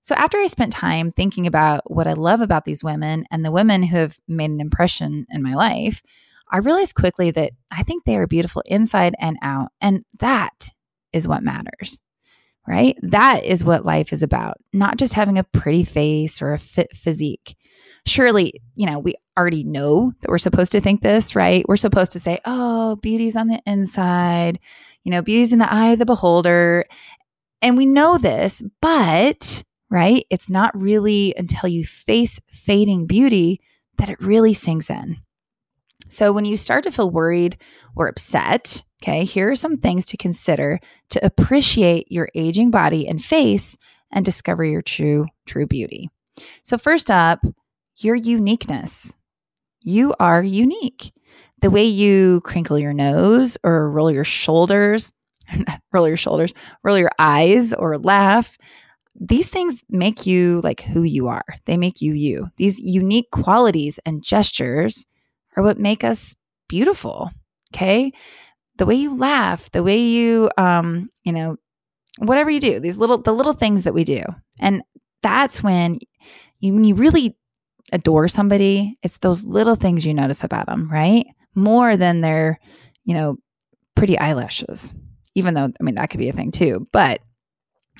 So, 0.03 0.15
after 0.15 0.39
I 0.39 0.47
spent 0.47 0.73
time 0.73 1.11
thinking 1.11 1.47
about 1.47 1.91
what 1.91 2.07
I 2.07 2.15
love 2.15 2.41
about 2.41 2.65
these 2.65 2.83
women 2.83 3.27
and 3.31 3.45
the 3.45 3.53
women 3.53 3.83
who 3.83 3.97
have 3.97 4.19
made 4.27 4.51
an 4.51 4.61
impression 4.61 5.27
in 5.31 5.43
my 5.43 5.55
life, 5.55 6.03
I 6.51 6.59
realized 6.59 6.95
quickly 6.95 7.31
that 7.31 7.53
I 7.71 7.83
think 7.83 8.05
they 8.05 8.17
are 8.17 8.27
beautiful 8.27 8.63
inside 8.67 9.15
and 9.19 9.37
out. 9.43 9.69
And 9.81 10.05
that 10.21 10.71
is 11.13 11.29
what 11.29 11.43
matters, 11.43 11.99
right? 12.67 12.97
That 13.03 13.45
is 13.45 13.65
what 13.65 13.85
life 13.85 14.13
is 14.13 14.23
about, 14.23 14.57
not 14.73 14.97
just 14.97 15.15
having 15.15 15.39
a 15.39 15.45
pretty 15.45 15.85
face 15.85 16.43
or 16.43 16.53
a 16.53 16.59
fit 16.59 16.97
physique. 16.97 17.57
Surely, 18.07 18.55
you 18.75 18.87
know, 18.87 18.99
we 18.99 19.15
already 19.39 19.63
know 19.63 20.13
that 20.21 20.31
we're 20.31 20.39
supposed 20.39 20.73
to 20.73 20.81
think 20.81 21.03
this, 21.03 21.37
right? 21.37 21.65
We're 21.69 21.77
supposed 21.77 22.13
to 22.13 22.21
say, 22.21 22.41
oh, 22.45 22.97
beauty's 22.97 23.37
on 23.37 23.49
the 23.49 23.61
inside, 23.67 24.59
you 25.05 25.11
know, 25.11 25.23
beauty's 25.23 25.53
in 25.53 25.59
the 25.59 25.73
eye 25.73 25.93
of 25.93 25.99
the 25.99 26.07
beholder. 26.07 26.85
And 27.63 27.77
we 27.77 27.87
know 27.87 28.19
this, 28.19 28.63
but 28.81 29.63
right? 29.91 30.25
It's 30.31 30.49
not 30.49 30.79
really 30.81 31.35
until 31.37 31.69
you 31.69 31.85
face 31.85 32.41
fading 32.49 33.07
beauty 33.07 33.61
that 33.99 34.09
it 34.09 34.21
really 34.21 34.55
sinks 34.55 34.89
in. 34.89 35.19
So 36.11 36.33
when 36.33 36.45
you 36.45 36.57
start 36.57 36.85
to 36.85 36.91
feel 36.91 37.11
worried 37.11 37.57
or 37.97 38.09
upset, 38.09 38.85
okay, 39.03 39.25
here 39.25 39.51
are 39.51 39.57
some 39.57 39.79
things 39.79 40.05
to 40.07 40.17
consider 40.17 40.81
to 41.11 41.25
appreciate 41.25 42.11
your 42.11 42.29
aging 42.35 42.71
body 42.71 43.07
and 43.07 43.23
face 43.23 43.77
and 44.13 44.25
discover 44.25 44.65
your 44.65 44.83
true, 44.83 45.27
true 45.47 45.67
beauty. 45.67 46.11
So, 46.63 46.79
first 46.79 47.11
up, 47.11 47.45
your 47.97 48.17
uniqueness. 48.17 49.15
You 49.83 50.15
are 50.19 50.43
unique. 50.43 51.13
The 51.61 51.71
way 51.71 51.85
you 51.85 52.41
crinkle 52.43 52.79
your 52.79 52.93
nose 52.93 53.57
or 53.63 53.91
roll 53.91 54.11
your 54.11 54.25
shoulders, 54.25 55.13
roll 55.93 56.09
your 56.09 56.17
shoulders, 56.17 56.55
roll 56.83 56.99
your 56.99 57.11
eyes 57.19 57.73
or 57.73 57.99
laugh, 57.99 58.59
these 59.19 59.51
things 59.51 59.85
make 59.91 60.27
you 60.27 60.61
like 60.63 60.81
who 60.81 61.03
you 61.03 61.29
are. 61.29 61.45
They 61.67 61.77
make 61.77 62.01
you 62.01 62.15
you. 62.15 62.49
These 62.57 62.79
unique 62.79 63.31
qualities 63.31 63.99
and 64.07 64.23
gestures 64.23 65.05
are 65.61 65.65
what 65.65 65.79
make 65.79 66.05
us 66.05 66.35
beautiful. 66.69 67.31
Okay. 67.75 68.13
The 68.77 68.87
way 68.87 68.95
you 68.95 69.17
laugh, 69.17 69.71
the 69.71 69.83
way 69.83 69.99
you, 69.99 70.51
um, 70.57 71.11
you 71.25 71.33
know, 71.33 71.57
whatever 72.19 72.51
you 72.51 72.61
do, 72.61 72.81
these 72.81 72.99
little, 72.99 73.19
the 73.19 73.35
little 73.35 73.53
things 73.53 73.85
that 73.85 73.95
we 73.95 74.05
do. 74.05 74.23
And 74.59 74.83
that's 75.23 75.63
when 75.63 75.99
you, 76.59 76.75
when 76.75 76.85
you 76.85 76.95
really 76.95 77.37
adore 77.93 78.29
somebody, 78.29 78.99
it's 79.03 79.19
those 79.19 79.45
little 79.45 79.75
things 79.75 80.05
you 80.05 80.15
notice 80.15 80.43
about 80.43 80.67
them, 80.67 80.91
right? 80.91 81.27
More 81.55 81.97
than 81.97 82.21
their, 82.21 82.59
you 83.05 83.15
know, 83.15 83.37
pretty 83.95 84.19
eyelashes, 84.19 84.95
even 85.35 85.55
though, 85.55 85.71
I 85.79 85.83
mean, 85.83 85.97
that 85.97 86.11
could 86.11 86.21
be 86.21 86.29
a 86.29 86.33
thing 86.33 86.51
too. 86.51 86.87
But 86.93 87.21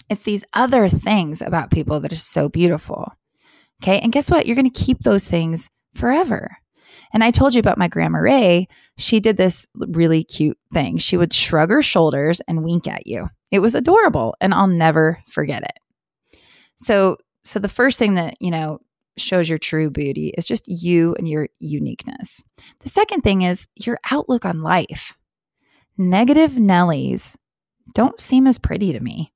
it's 0.09 0.23
these 0.23 0.45
other 0.55 0.89
things 0.89 1.43
about 1.43 1.71
people 1.71 2.01
that 2.01 2.13
are 2.13 2.17
so 2.17 2.49
beautiful. 2.49 3.13
Okay. 3.83 3.99
And 3.99 4.13
guess 4.13 4.31
what? 4.31 4.47
You're 4.47 4.57
going 4.57 4.71
to 4.71 4.85
keep 4.85 5.01
those 5.01 5.27
things 5.27 5.69
forever. 5.95 6.57
And 7.13 7.25
I 7.25 7.31
told 7.31 7.55
you 7.55 7.61
about 7.61 7.79
my 7.79 7.89
grandma 7.89 8.19
Ray. 8.19 8.69
She 8.97 9.21
did 9.21 9.37
this 9.37 9.67
really 9.75 10.25
cute 10.25 10.59
thing. 10.73 10.99
She 10.99 11.17
would 11.17 11.33
shrug 11.33 11.71
her 11.71 11.83
shoulders 11.83 12.41
and 12.47 12.63
wink 12.63 12.87
at 12.87 13.07
you. 13.07 13.29
It 13.51 13.59
was 13.59 13.75
adorable, 13.75 14.37
and 14.41 14.55
I'll 14.55 14.69
never 14.69 15.23
forget 15.29 15.63
it. 15.63 16.41
So, 16.77 17.17
so 17.45 17.59
the 17.59 17.69
first 17.69 17.99
thing 17.99 18.15
that, 18.15 18.37
you 18.41 18.51
know, 18.51 18.79
shows 19.17 19.49
your 19.49 19.59
true 19.59 19.91
beauty 19.91 20.33
is 20.37 20.45
just 20.45 20.69
you 20.69 21.15
and 21.17 21.29
your 21.29 21.49
uniqueness. 21.59 22.43
The 22.81 22.89
second 22.89 23.23
thing 23.23 23.43
is 23.43 23.67
your 23.75 23.99
outlook 24.11 24.45
on 24.45 24.63
life. 24.63 25.17
Negative 25.99 26.53
Nellies 26.53 27.37
don't 27.93 28.21
seem 28.21 28.47
as 28.47 28.59
pretty 28.59 28.93
to 28.93 29.01
me. 29.01 29.33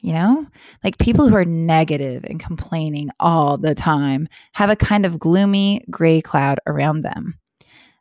You 0.00 0.12
know, 0.12 0.46
like 0.84 0.98
people 0.98 1.28
who 1.28 1.34
are 1.34 1.44
negative 1.44 2.24
and 2.24 2.38
complaining 2.38 3.10
all 3.18 3.56
the 3.56 3.74
time 3.74 4.28
have 4.52 4.70
a 4.70 4.76
kind 4.76 5.04
of 5.04 5.18
gloomy 5.18 5.84
gray 5.90 6.20
cloud 6.20 6.60
around 6.68 7.00
them. 7.00 7.38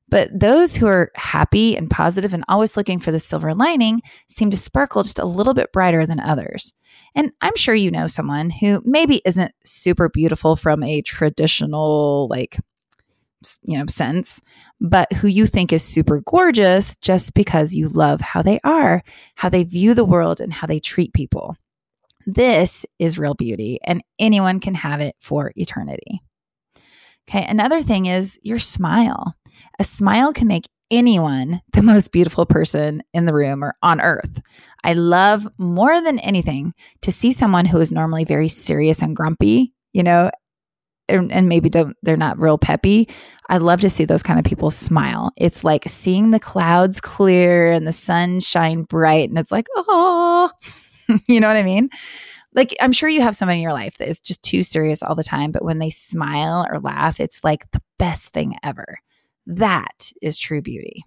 But 0.09 0.29
those 0.37 0.75
who 0.75 0.87
are 0.87 1.11
happy 1.15 1.75
and 1.75 1.89
positive 1.89 2.33
and 2.33 2.45
always 2.47 2.77
looking 2.77 2.99
for 2.99 3.11
the 3.11 3.19
silver 3.19 3.53
lining 3.53 4.01
seem 4.27 4.49
to 4.51 4.57
sparkle 4.57 5.03
just 5.03 5.19
a 5.19 5.25
little 5.25 5.53
bit 5.53 5.73
brighter 5.73 6.05
than 6.05 6.19
others. 6.19 6.73
And 7.15 7.31
I'm 7.41 7.55
sure 7.55 7.75
you 7.75 7.91
know 7.91 8.07
someone 8.07 8.51
who 8.51 8.81
maybe 8.85 9.21
isn't 9.25 9.53
super 9.65 10.07
beautiful 10.07 10.55
from 10.55 10.83
a 10.83 11.01
traditional, 11.01 12.27
like, 12.29 12.57
you 13.63 13.77
know, 13.77 13.85
sense, 13.87 14.41
but 14.79 15.11
who 15.13 15.27
you 15.27 15.45
think 15.45 15.73
is 15.73 15.83
super 15.83 16.21
gorgeous 16.21 16.95
just 16.97 17.33
because 17.33 17.73
you 17.73 17.87
love 17.87 18.21
how 18.21 18.41
they 18.41 18.59
are, 18.63 19.03
how 19.35 19.49
they 19.49 19.63
view 19.63 19.93
the 19.93 20.05
world, 20.05 20.39
and 20.39 20.53
how 20.53 20.67
they 20.67 20.79
treat 20.79 21.13
people. 21.13 21.57
This 22.27 22.85
is 22.99 23.17
real 23.17 23.35
beauty, 23.35 23.79
and 23.85 24.03
anyone 24.19 24.59
can 24.59 24.75
have 24.75 24.99
it 24.99 25.15
for 25.21 25.53
eternity. 25.55 26.21
Okay, 27.29 27.45
another 27.47 27.81
thing 27.81 28.05
is 28.05 28.37
your 28.43 28.59
smile. 28.59 29.35
A 29.79 29.85
smile 29.85 30.33
can 30.33 30.47
make 30.47 30.65
anyone 30.91 31.61
the 31.71 31.81
most 31.81 32.11
beautiful 32.11 32.45
person 32.45 33.01
in 33.13 33.25
the 33.25 33.33
room 33.33 33.63
or 33.63 33.75
on 33.81 34.01
earth. 34.01 34.41
I 34.83 34.91
love 34.91 35.47
more 35.57 36.01
than 36.01 36.19
anything 36.19 36.73
to 37.01 37.13
see 37.13 37.31
someone 37.31 37.65
who 37.65 37.79
is 37.79 37.93
normally 37.93 38.25
very 38.25 38.49
serious 38.49 39.01
and 39.01 39.15
grumpy, 39.15 39.73
you 39.93 40.03
know, 40.03 40.29
and, 41.07 41.31
and 41.31 41.47
maybe 41.47 41.69
they're 41.69 42.17
not 42.17 42.39
real 42.39 42.57
peppy. 42.57 43.07
I 43.49 43.57
love 43.57 43.79
to 43.81 43.89
see 43.89 44.03
those 44.03 44.23
kind 44.23 44.37
of 44.37 44.43
people 44.43 44.69
smile. 44.69 45.31
It's 45.37 45.63
like 45.63 45.87
seeing 45.87 46.31
the 46.31 46.41
clouds 46.41 46.99
clear 46.99 47.71
and 47.71 47.87
the 47.87 47.93
sun 47.93 48.41
shine 48.41 48.83
bright 48.83 49.29
and 49.29 49.39
it's 49.39 49.51
like, 49.51 49.67
"Oh, 49.77 50.51
you 51.27 51.39
know 51.39 51.47
what 51.47 51.57
I 51.57 51.63
mean? 51.63 51.89
Like, 52.53 52.75
I'm 52.81 52.91
sure 52.91 53.09
you 53.09 53.21
have 53.21 53.35
someone 53.35 53.57
in 53.57 53.61
your 53.61 53.73
life 53.73 53.97
that 53.97 54.07
is 54.07 54.19
just 54.19 54.41
too 54.41 54.63
serious 54.63 55.03
all 55.03 55.15
the 55.15 55.23
time, 55.23 55.51
but 55.51 55.63
when 55.63 55.79
they 55.79 55.89
smile 55.89 56.65
or 56.71 56.79
laugh, 56.79 57.19
it's 57.19 57.43
like 57.43 57.69
the 57.71 57.81
best 57.99 58.33
thing 58.33 58.55
ever. 58.63 58.99
That 59.45 60.11
is 60.21 60.37
true 60.37 60.61
beauty. 60.61 61.03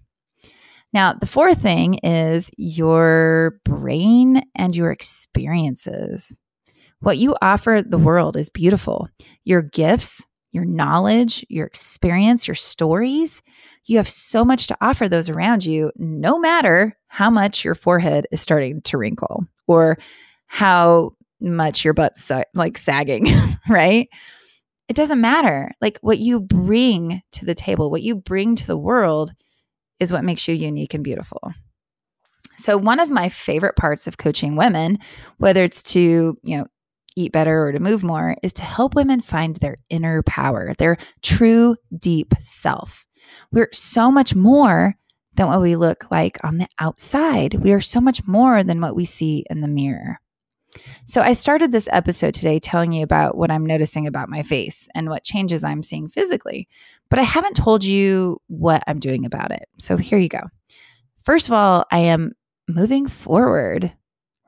Now, 0.92 1.12
the 1.12 1.26
fourth 1.26 1.62
thing 1.62 1.95
is 1.95 2.50
your 2.57 3.61
brain 3.64 4.42
and 4.54 4.75
your 4.75 4.90
experiences. 4.90 6.38
What 7.00 7.19
you 7.19 7.37
offer 7.40 7.83
the 7.85 7.99
world 7.99 8.37
is 8.37 8.50
beautiful. 8.50 9.09
Your 9.45 9.62
gifts, 9.62 10.25
your 10.52 10.64
knowledge, 10.64 11.45
your 11.49 11.66
experience, 11.66 12.49
your 12.49 12.57
stories, 12.57 13.40
you 13.87 13.97
have 13.97 14.09
so 14.09 14.45
much 14.45 14.66
to 14.66 14.76
offer 14.80 15.09
those 15.09 15.28
around 15.28 15.64
you, 15.64 15.90
no 15.97 16.38
matter 16.38 16.97
how 17.07 17.30
much 17.30 17.64
your 17.64 17.75
forehead 17.75 18.26
is 18.30 18.40
starting 18.40 18.83
to 18.83 18.99
wrinkle 18.99 19.47
or 19.71 19.97
how 20.47 21.12
much 21.41 21.85
your 21.85 21.95
butt's 21.95 22.31
like 22.55 22.77
sagging, 22.77 23.27
right? 23.69 24.09
It 24.89 24.97
doesn't 24.97 25.21
matter. 25.21 25.71
Like 25.81 25.99
what 26.00 26.19
you 26.19 26.41
bring 26.41 27.23
to 27.33 27.45
the 27.45 27.55
table, 27.55 27.89
what 27.89 28.03
you 28.03 28.17
bring 28.17 28.57
to 28.57 28.67
the 28.67 28.77
world 28.77 29.33
is 30.00 30.12
what 30.12 30.25
makes 30.25 30.49
you 30.49 30.55
unique 30.55 30.93
and 30.93 31.05
beautiful. 31.05 31.53
So 32.59 32.77
one 32.77 32.99
of 32.99 33.11
my 33.11 33.29
favorite 33.29 33.77
parts 33.77 34.09
of 34.09 34.19
coaching 34.19 34.57
women, 34.57 34.99
whether 35.39 35.62
it's 35.62 35.85
to, 35.85 36.37
you 36.43 36.59
know, 36.59 36.67
eat 37.17 37.33
better 37.33 37.69
or 37.69 37.73
to 37.73 37.79
move 37.79 38.03
more, 38.03 38.37
is 38.43 38.53
to 38.55 38.62
help 38.62 38.97
women 38.97 39.21
find 39.21 39.57
their 39.57 39.77
inner 39.89 40.23
power, 40.25 40.75
their 40.79 40.97
true 41.23 41.77
deep 41.97 42.35
self. 42.43 43.07
We're 43.53 43.71
so 43.73 44.11
much 44.11 44.35
more 44.35 44.97
than 45.40 45.49
what 45.49 45.62
we 45.62 45.75
look 45.75 46.11
like 46.11 46.37
on 46.44 46.59
the 46.59 46.68
outside. 46.78 47.54
We 47.54 47.73
are 47.73 47.80
so 47.80 47.99
much 47.99 48.26
more 48.26 48.62
than 48.62 48.78
what 48.78 48.94
we 48.94 49.06
see 49.06 49.47
in 49.49 49.62
the 49.62 49.68
mirror. 49.68 50.20
So, 51.06 51.23
I 51.23 51.32
started 51.32 51.73
this 51.73 51.88
episode 51.90 52.35
today 52.35 52.61
telling 52.61 52.92
you 52.92 53.02
about 53.02 53.38
what 53.38 53.50
I'm 53.50 53.64
noticing 53.64 54.06
about 54.06 54.28
my 54.28 54.42
face 54.42 54.87
and 54.94 55.09
what 55.09 55.25
changes 55.25 55.64
I'm 55.64 55.82
seeing 55.82 56.09
physically, 56.09 56.68
but 57.09 57.18
I 57.18 57.23
haven't 57.23 57.56
told 57.56 57.82
you 57.82 58.37
what 58.49 58.85
I'm 58.87 58.99
doing 58.99 59.25
about 59.25 59.50
it. 59.50 59.66
So, 59.78 59.97
here 59.97 60.18
you 60.18 60.28
go. 60.28 60.42
First 61.25 61.49
of 61.49 61.54
all, 61.54 61.87
I 61.90 62.00
am 62.00 62.32
moving 62.68 63.09
forward, 63.09 63.94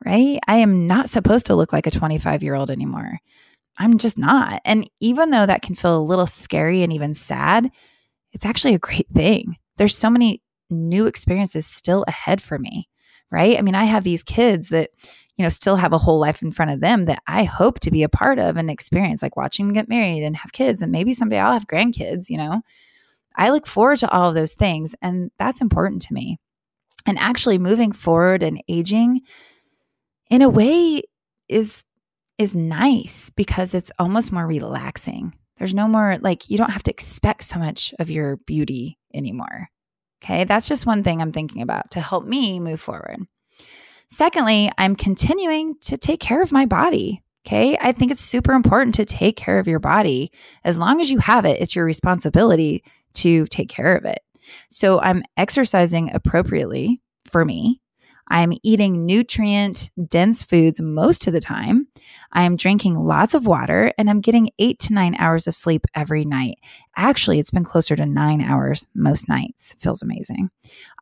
right? 0.05 0.41
I 0.47 0.57
am 0.57 0.87
not 0.87 1.09
supposed 1.09 1.47
to 1.47 1.57
look 1.57 1.73
like 1.73 1.87
a 1.87 1.91
25 1.91 2.43
year 2.43 2.55
old 2.55 2.71
anymore. 2.71 3.19
I'm 3.79 3.97
just 3.97 4.19
not. 4.19 4.61
And 4.67 4.89
even 5.01 5.31
though 5.31 5.47
that 5.47 5.63
can 5.63 5.75
feel 5.75 5.99
a 5.99 6.05
little 6.05 6.27
scary 6.27 6.83
and 6.83 6.93
even 6.93 7.15
sad, 7.15 7.71
it's 8.33 8.45
actually 8.45 8.75
a 8.75 8.79
great 8.79 9.09
thing. 9.09 9.57
There's 9.79 9.97
so 9.97 10.11
many 10.11 10.43
new 10.73 11.07
experiences 11.07 11.67
still 11.67 12.05
ahead 12.09 12.41
for 12.41 12.59
me, 12.59 12.89
right? 13.31 13.59
I 13.59 13.63
mean, 13.63 13.75
I 13.75 13.85
have 13.85 14.05
these 14.05 14.23
kids 14.23 14.69
that, 14.71 14.91
you 15.37 15.43
know, 15.43 15.49
still 15.49 15.77
have 15.77 15.93
a 15.93 15.99
whole 15.99 16.19
life 16.19 16.43
in 16.43 16.53
front 16.53 16.71
of 16.71 16.81
them 16.81 17.05
that 17.07 17.23
I 17.27 17.45
hope 17.45 17.81
to 17.81 17.91
be 17.91 18.03
a 18.03 18.09
part 18.09 18.39
of 18.39 18.57
and 18.57 18.71
experience, 18.71 19.23
like 19.23 19.37
watching 19.37 19.67
them 19.67 19.75
get 19.75 19.89
married 19.89 20.23
and 20.23 20.37
have 20.37 20.53
kids. 20.53 20.83
And 20.83 20.93
maybe 20.93 21.15
someday 21.15 21.39
I'll 21.39 21.55
have 21.55 21.67
grandkids, 21.67 22.29
you 22.29 22.37
know. 22.37 22.63
I 23.37 23.51
look 23.51 23.67
forward 23.67 23.99
to 23.99 24.11
all 24.11 24.29
of 24.29 24.35
those 24.35 24.55
things. 24.55 24.95
And 25.01 25.31
that's 25.39 25.61
important 25.61 26.03
to 26.03 26.15
me. 26.15 26.39
And 27.07 27.19
actually 27.19 27.59
moving 27.59 27.93
forward 27.93 28.43
and 28.43 28.63
aging 28.69 29.23
in 30.31 30.43
a 30.43 30.49
way 30.49 31.03
is 31.49 31.85
is 32.39 32.55
nice 32.57 33.31
because 33.31 33.75
it's 33.75 33.93
almost 33.99 34.33
more 34.33 34.47
relaxing. 34.47 35.35
There's 35.59 35.75
no 35.75 35.87
more 35.87 36.19
like 36.21 36.49
you 36.51 36.59
don't 36.59 36.73
have 36.73 36.83
to 36.85 36.91
expect 36.91 37.45
so 37.45 37.59
much 37.59 37.95
of 37.99 38.11
your 38.11 38.37
beauty 38.39 38.99
anymore. 39.15 39.69
Okay, 40.23 40.45
that's 40.45 40.69
just 40.69 40.87
one 40.87 41.03
thing 41.03 41.21
I'm 41.21 41.33
thinking 41.33 41.63
about 41.63 41.91
to 41.93 42.01
help 42.01 42.25
me 42.25 42.61
move 42.61 42.81
forward. 42.81 43.27
Secondly, 44.09 44.71
I'm 44.79 44.95
continuing 44.95 45.75
to 45.83 45.97
take 45.97 46.21
care 46.21 46.43
of 46.43 46.53
my 46.53 46.65
body. 46.65 47.23
Okay, 47.45 47.77
I 47.81 47.91
think 47.91 48.13
it's 48.13 48.21
super 48.21 48.53
important 48.53 48.95
to 48.97 49.05
take 49.05 49.37
care 49.37 49.59
of 49.59 49.67
your 49.67 49.81
body. 49.81 50.31
As 50.63 50.79
long 50.79 51.01
as 51.01 51.11
you 51.11 51.19
have 51.19 51.45
it, 51.45 51.61
it's 51.61 51.75
your 51.75 51.85
responsibility 51.85 52.85
to 53.15 53.47
take 53.47 53.69
care 53.69 53.97
of 53.97 54.05
it. 54.05 54.21
So 54.71 55.01
I'm 55.01 55.25
exercising 55.37 56.15
appropriately 56.15 57.01
for 57.29 57.45
me. 57.45 57.82
I'm 58.29 58.53
eating 58.63 59.05
nutrient 59.05 59.91
dense 60.09 60.43
foods 60.43 60.81
most 60.81 61.27
of 61.27 61.33
the 61.33 61.41
time. 61.41 61.89
I'm 62.33 62.57
drinking 62.57 62.95
lots 62.95 63.35
of 63.35 63.47
water 63.47 63.93
and 63.99 64.09
I'm 64.09 64.21
getting 64.21 64.51
eight 64.59 64.79
to 64.81 64.95
nine 64.95 65.15
hours 65.19 65.47
of 65.47 65.55
sleep 65.55 65.85
every 65.95 66.25
night. 66.25 66.57
Actually, 66.97 67.39
it's 67.39 67.51
been 67.51 67.65
closer 67.65 67.95
to 67.97 68.07
nine 68.07 68.41
hours 68.41 68.87
most 68.95 69.29
nights. 69.29 69.77
Feels 69.79 70.03
amazing. 70.03 70.51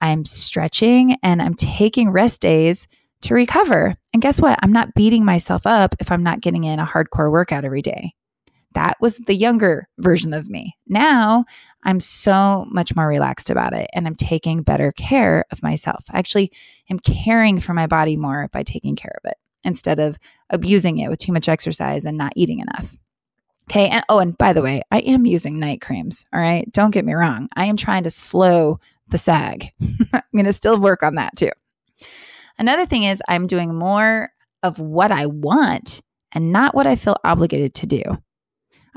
I'm 0.01 0.25
stretching 0.25 1.17
and 1.23 1.41
I'm 1.41 1.55
taking 1.55 2.11
rest 2.11 2.41
days 2.41 2.89
to 3.23 3.35
recover. 3.35 3.97
And 4.13 4.23
guess 4.23 4.41
what? 4.41 4.59
I'm 4.63 4.73
not 4.73 4.95
beating 4.95 5.25
myself 5.25 5.67
up 5.67 5.95
if 6.01 6.11
I'm 6.11 6.23
not 6.23 6.41
getting 6.41 6.65
in 6.65 6.79
a 6.79 6.87
hardcore 6.87 7.31
workout 7.31 7.65
every 7.65 7.83
day. 7.83 8.15
That 8.73 8.97
was 9.01 9.19
the 9.19 9.35
younger 9.35 9.89
version 9.99 10.33
of 10.33 10.49
me. 10.49 10.77
Now 10.87 11.45
I'm 11.83 12.01
so 12.01 12.67
much 12.71 12.95
more 12.95 13.07
relaxed 13.07 13.51
about 13.51 13.73
it 13.73 13.89
and 13.93 14.07
I'm 14.07 14.15
taking 14.15 14.63
better 14.63 14.93
care 14.93 15.45
of 15.51 15.63
myself. 15.63 16.05
I 16.11 16.19
actually 16.19 16.53
am 16.89 16.99
caring 16.99 17.59
for 17.59 17.75
my 17.75 17.87
body 17.87 18.17
more 18.17 18.49
by 18.53 18.63
taking 18.63 18.97
care 18.97 19.19
of 19.23 19.29
it 19.31 19.39
instead 19.65 19.99
of 19.99 20.19
abusing 20.51 20.99
it 20.99 21.09
with 21.09 21.19
too 21.19 21.33
much 21.33 21.49
exercise 21.49 22.05
and 22.05 22.17
not 22.17 22.33
eating 22.37 22.61
enough. 22.61 22.97
Okay. 23.71 23.89
And 23.89 24.05
oh, 24.09 24.19
and 24.19 24.37
by 24.37 24.53
the 24.53 24.63
way, 24.63 24.83
I 24.91 24.99
am 24.99 25.27
using 25.27 25.61
night 25.61 25.81
creams. 25.81 26.27
All 26.33 26.41
right. 26.41 26.71
Don't 26.73 26.91
get 26.91 27.05
me 27.05 27.15
wrong. 27.15 27.49
I 27.55 27.67
am 27.67 27.77
trying 27.77 28.03
to 28.03 28.11
slow 28.11 28.81
the 29.09 29.19
sag. 29.19 29.71
I'm 29.81 30.23
going 30.33 30.45
to 30.45 30.53
still 30.53 30.81
work 30.81 31.03
on 31.03 31.15
that 31.17 31.37
too. 31.37 31.51
Another 32.59 32.85
thing 32.85 33.05
is, 33.05 33.23
I'm 33.29 33.47
doing 33.47 33.75
more 33.75 34.31
of 34.63 34.79
what 34.79 35.13
I 35.13 35.27
want 35.27 36.03
and 36.33 36.53
not 36.53 36.75
what 36.75 36.87
I 36.87 36.97
feel 36.97 37.17
obligated 37.25 37.75
to 37.75 37.87
do. 37.87 38.03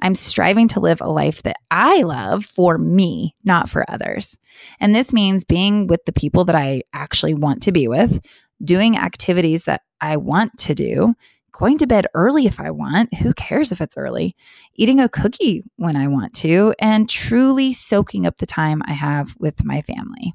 I'm 0.03 0.15
striving 0.15 0.67
to 0.69 0.81
live 0.81 0.99
a 1.01 1.09
life 1.09 1.41
that 1.43 1.55
I 1.71 2.03
love 2.03 2.45
for 2.45 2.77
me, 2.77 3.35
not 3.45 3.69
for 3.69 3.89
others. 3.89 4.37
And 4.79 4.93
this 4.93 5.13
means 5.13 5.45
being 5.45 5.87
with 5.87 6.03
the 6.05 6.11
people 6.11 6.43
that 6.45 6.55
I 6.55 6.83
actually 6.93 7.33
want 7.33 7.63
to 7.63 7.71
be 7.71 7.87
with, 7.87 8.23
doing 8.63 8.97
activities 8.97 9.63
that 9.63 9.81
I 10.01 10.17
want 10.17 10.57
to 10.59 10.75
do, 10.75 11.15
going 11.53 11.77
to 11.77 11.87
bed 11.87 12.07
early 12.13 12.45
if 12.45 12.59
I 12.59 12.69
want. 12.69 13.13
Who 13.15 13.33
cares 13.33 13.71
if 13.71 13.79
it's 13.79 13.95
early? 13.95 14.35
Eating 14.75 14.99
a 14.99 15.07
cookie 15.07 15.63
when 15.77 15.95
I 15.95 16.07
want 16.09 16.33
to, 16.35 16.75
and 16.79 17.09
truly 17.09 17.71
soaking 17.71 18.25
up 18.25 18.37
the 18.37 18.45
time 18.45 18.81
I 18.85 18.93
have 18.93 19.35
with 19.39 19.63
my 19.63 19.81
family. 19.81 20.33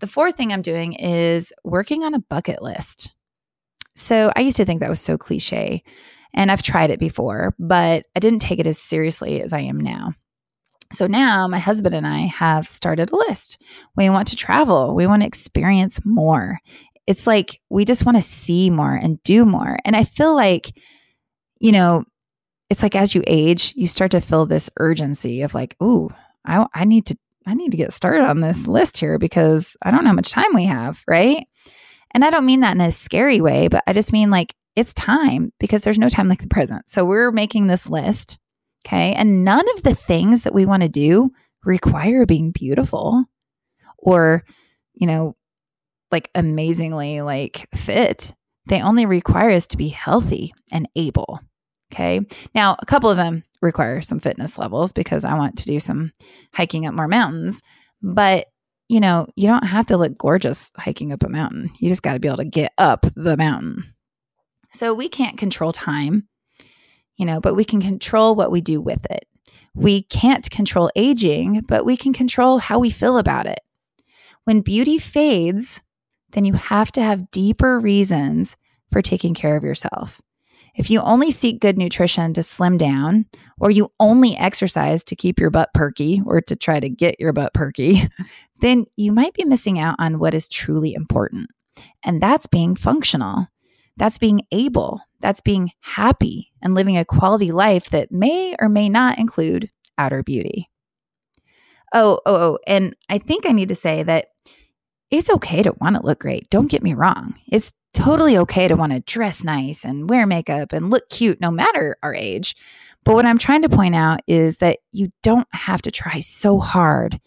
The 0.00 0.06
fourth 0.08 0.36
thing 0.36 0.52
I'm 0.52 0.62
doing 0.62 0.94
is 0.94 1.52
working 1.62 2.02
on 2.02 2.14
a 2.14 2.20
bucket 2.20 2.60
list. 2.60 3.14
So 3.94 4.32
I 4.34 4.40
used 4.40 4.56
to 4.56 4.64
think 4.64 4.80
that 4.80 4.90
was 4.90 5.00
so 5.00 5.18
cliche, 5.18 5.82
and 6.34 6.50
I've 6.50 6.62
tried 6.62 6.90
it 6.90 7.00
before, 7.00 7.54
but 7.58 8.04
I 8.14 8.20
didn't 8.20 8.40
take 8.40 8.58
it 8.58 8.66
as 8.66 8.78
seriously 8.78 9.42
as 9.42 9.52
I 9.52 9.60
am 9.60 9.78
now. 9.78 10.14
So 10.92 11.06
now 11.06 11.46
my 11.48 11.58
husband 11.58 11.94
and 11.94 12.06
I 12.06 12.20
have 12.20 12.66
started 12.68 13.10
a 13.10 13.16
list. 13.16 13.60
We 13.96 14.08
want 14.08 14.28
to 14.28 14.36
travel, 14.36 14.94
we 14.94 15.06
want 15.06 15.22
to 15.22 15.26
experience 15.26 16.00
more 16.04 16.60
it's 17.08 17.26
like 17.26 17.58
we 17.70 17.86
just 17.86 18.04
want 18.04 18.18
to 18.18 18.22
see 18.22 18.68
more 18.68 18.94
and 18.94 19.20
do 19.22 19.46
more. 19.46 19.78
And 19.86 19.96
I 19.96 20.04
feel 20.04 20.36
like, 20.36 20.76
you 21.58 21.72
know, 21.72 22.04
it's 22.68 22.82
like 22.82 22.94
as 22.94 23.14
you 23.14 23.24
age, 23.26 23.72
you 23.74 23.86
start 23.86 24.10
to 24.10 24.20
feel 24.20 24.44
this 24.44 24.68
urgency 24.78 25.40
of 25.40 25.54
like, 25.54 25.74
ooh, 25.82 26.10
I, 26.44 26.66
I 26.74 26.84
need 26.84 27.06
to 27.06 27.16
I 27.46 27.54
need 27.54 27.70
to 27.70 27.78
get 27.78 27.94
started 27.94 28.26
on 28.26 28.40
this 28.40 28.66
list 28.66 28.98
here 28.98 29.18
because 29.18 29.74
I 29.80 29.90
don't 29.90 30.04
know 30.04 30.10
how 30.10 30.16
much 30.16 30.30
time 30.30 30.54
we 30.54 30.64
have, 30.64 31.02
right? 31.08 31.46
And 32.12 32.26
I 32.26 32.28
don't 32.28 32.44
mean 32.44 32.60
that 32.60 32.74
in 32.74 32.82
a 32.82 32.92
scary 32.92 33.40
way, 33.40 33.68
but 33.68 33.82
I 33.86 33.94
just 33.94 34.12
mean 34.12 34.30
like 34.30 34.54
it's 34.76 34.94
time 34.94 35.52
because 35.58 35.82
there's 35.82 35.98
no 35.98 36.08
time 36.08 36.28
like 36.28 36.42
the 36.42 36.48
present. 36.48 36.88
So 36.88 37.04
we're 37.04 37.32
making 37.32 37.66
this 37.66 37.88
list, 37.88 38.38
okay? 38.86 39.12
And 39.14 39.44
none 39.44 39.68
of 39.76 39.82
the 39.82 39.94
things 39.94 40.44
that 40.44 40.54
we 40.54 40.66
want 40.66 40.82
to 40.82 40.88
do 40.88 41.30
require 41.64 42.26
being 42.26 42.52
beautiful 42.52 43.24
or, 43.98 44.44
you 44.94 45.06
know, 45.06 45.36
like 46.10 46.30
amazingly 46.34 47.20
like 47.20 47.68
fit. 47.74 48.34
They 48.66 48.82
only 48.82 49.06
require 49.06 49.50
us 49.50 49.66
to 49.68 49.76
be 49.76 49.88
healthy 49.88 50.54
and 50.70 50.88
able. 50.94 51.40
Okay. 51.92 52.20
Now, 52.54 52.76
a 52.78 52.86
couple 52.86 53.10
of 53.10 53.16
them 53.16 53.44
require 53.62 54.00
some 54.02 54.20
fitness 54.20 54.58
levels 54.58 54.92
because 54.92 55.24
I 55.24 55.34
want 55.34 55.56
to 55.58 55.64
do 55.64 55.80
some 55.80 56.12
hiking 56.52 56.86
up 56.86 56.94
more 56.94 57.08
mountains. 57.08 57.62
But, 58.02 58.46
you 58.88 59.00
know, 59.00 59.26
you 59.36 59.48
don't 59.48 59.66
have 59.66 59.86
to 59.86 59.96
look 59.96 60.16
gorgeous 60.18 60.70
hiking 60.76 61.12
up 61.12 61.22
a 61.22 61.28
mountain. 61.28 61.70
You 61.80 61.88
just 61.88 62.02
got 62.02 62.12
to 62.12 62.20
be 62.20 62.28
able 62.28 62.38
to 62.38 62.44
get 62.44 62.72
up 62.78 63.06
the 63.16 63.36
mountain. 63.36 63.94
So 64.72 64.94
we 64.94 65.08
can't 65.08 65.38
control 65.38 65.72
time, 65.72 66.28
you 67.16 67.26
know, 67.26 67.40
but 67.40 67.54
we 67.54 67.64
can 67.64 67.80
control 67.80 68.34
what 68.34 68.50
we 68.50 68.60
do 68.60 68.80
with 68.80 69.04
it. 69.10 69.26
We 69.74 70.02
can't 70.02 70.48
control 70.50 70.90
aging, 70.96 71.62
but 71.68 71.84
we 71.84 71.96
can 71.96 72.12
control 72.12 72.58
how 72.58 72.78
we 72.78 72.90
feel 72.90 73.18
about 73.18 73.46
it. 73.46 73.60
When 74.44 74.60
beauty 74.60 74.98
fades, 74.98 75.82
then 76.30 76.44
you 76.44 76.54
have 76.54 76.90
to 76.92 77.02
have 77.02 77.30
deeper 77.30 77.78
reasons 77.78 78.56
for 78.90 79.02
taking 79.02 79.34
care 79.34 79.56
of 79.56 79.64
yourself. 79.64 80.20
If 80.74 80.90
you 80.90 81.00
only 81.00 81.32
seek 81.32 81.60
good 81.60 81.76
nutrition 81.76 82.32
to 82.34 82.42
slim 82.42 82.78
down, 82.78 83.26
or 83.58 83.70
you 83.70 83.90
only 83.98 84.36
exercise 84.36 85.02
to 85.04 85.16
keep 85.16 85.40
your 85.40 85.50
butt 85.50 85.70
perky 85.74 86.22
or 86.24 86.40
to 86.42 86.54
try 86.54 86.78
to 86.78 86.88
get 86.88 87.18
your 87.18 87.32
butt 87.32 87.52
perky, 87.52 88.08
then 88.60 88.86
you 88.96 89.12
might 89.12 89.34
be 89.34 89.44
missing 89.44 89.78
out 89.78 89.96
on 89.98 90.20
what 90.20 90.34
is 90.34 90.48
truly 90.48 90.94
important. 90.94 91.50
And 92.04 92.20
that's 92.22 92.46
being 92.46 92.76
functional. 92.76 93.48
That's 93.98 94.18
being 94.18 94.42
able. 94.52 95.00
That's 95.20 95.40
being 95.40 95.72
happy 95.80 96.52
and 96.62 96.74
living 96.74 96.96
a 96.96 97.04
quality 97.04 97.52
life 97.52 97.90
that 97.90 98.12
may 98.12 98.54
or 98.60 98.68
may 98.68 98.88
not 98.88 99.18
include 99.18 99.70
outer 99.98 100.22
beauty. 100.22 100.70
Oh, 101.92 102.20
oh, 102.24 102.36
oh. 102.36 102.58
And 102.66 102.94
I 103.08 103.18
think 103.18 103.46
I 103.46 103.52
need 103.52 103.68
to 103.68 103.74
say 103.74 104.02
that 104.02 104.28
it's 105.10 105.30
okay 105.30 105.62
to 105.62 105.74
want 105.80 105.96
to 105.96 106.02
look 106.02 106.20
great. 106.20 106.48
Don't 106.50 106.70
get 106.70 106.82
me 106.82 106.94
wrong. 106.94 107.34
It's 107.50 107.72
totally 107.94 108.36
okay 108.36 108.68
to 108.68 108.76
want 108.76 108.92
to 108.92 109.00
dress 109.00 109.42
nice 109.42 109.84
and 109.84 110.08
wear 110.08 110.26
makeup 110.26 110.72
and 110.72 110.90
look 110.90 111.08
cute 111.08 111.40
no 111.40 111.50
matter 111.50 111.96
our 112.02 112.14
age. 112.14 112.54
But 113.04 113.14
what 113.14 113.26
I'm 113.26 113.38
trying 113.38 113.62
to 113.62 113.68
point 113.68 113.94
out 113.94 114.20
is 114.26 114.58
that 114.58 114.78
you 114.92 115.10
don't 115.22 115.48
have 115.52 115.82
to 115.82 115.90
try 115.90 116.20
so 116.20 116.58
hard 116.58 117.20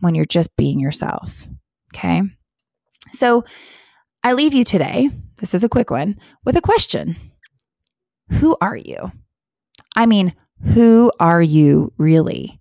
when 0.00 0.14
you're 0.14 0.26
just 0.26 0.54
being 0.56 0.78
yourself. 0.78 1.48
Okay. 1.94 2.22
So 3.12 3.44
I 4.22 4.34
leave 4.34 4.52
you 4.52 4.64
today, 4.64 5.10
this 5.38 5.54
is 5.54 5.64
a 5.64 5.68
quick 5.68 5.90
one, 5.90 6.18
with 6.44 6.56
a 6.56 6.60
question 6.60 7.16
Who 8.30 8.56
are 8.60 8.76
you? 8.76 9.12
I 9.96 10.06
mean, 10.06 10.34
who 10.74 11.12
are 11.20 11.42
you 11.42 11.92
really? 11.98 12.60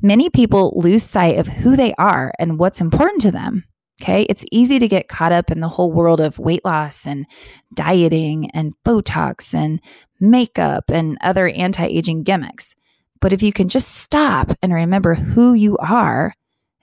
Many 0.00 0.30
people 0.30 0.72
lose 0.76 1.04
sight 1.04 1.38
of 1.38 1.46
who 1.46 1.76
they 1.76 1.94
are 1.94 2.32
and 2.38 2.58
what's 2.58 2.80
important 2.80 3.22
to 3.22 3.30
them. 3.30 3.64
Okay. 4.00 4.22
It's 4.22 4.44
easy 4.50 4.80
to 4.80 4.88
get 4.88 5.08
caught 5.08 5.30
up 5.30 5.50
in 5.50 5.60
the 5.60 5.68
whole 5.68 5.92
world 5.92 6.20
of 6.20 6.38
weight 6.38 6.64
loss 6.64 7.06
and 7.06 7.24
dieting 7.72 8.50
and 8.50 8.74
Botox 8.84 9.54
and 9.54 9.80
makeup 10.18 10.90
and 10.90 11.18
other 11.20 11.48
anti 11.48 11.84
aging 11.84 12.24
gimmicks. 12.24 12.74
But 13.20 13.32
if 13.32 13.42
you 13.42 13.52
can 13.52 13.68
just 13.68 13.94
stop 13.94 14.56
and 14.60 14.72
remember 14.72 15.14
who 15.14 15.54
you 15.54 15.76
are 15.78 16.34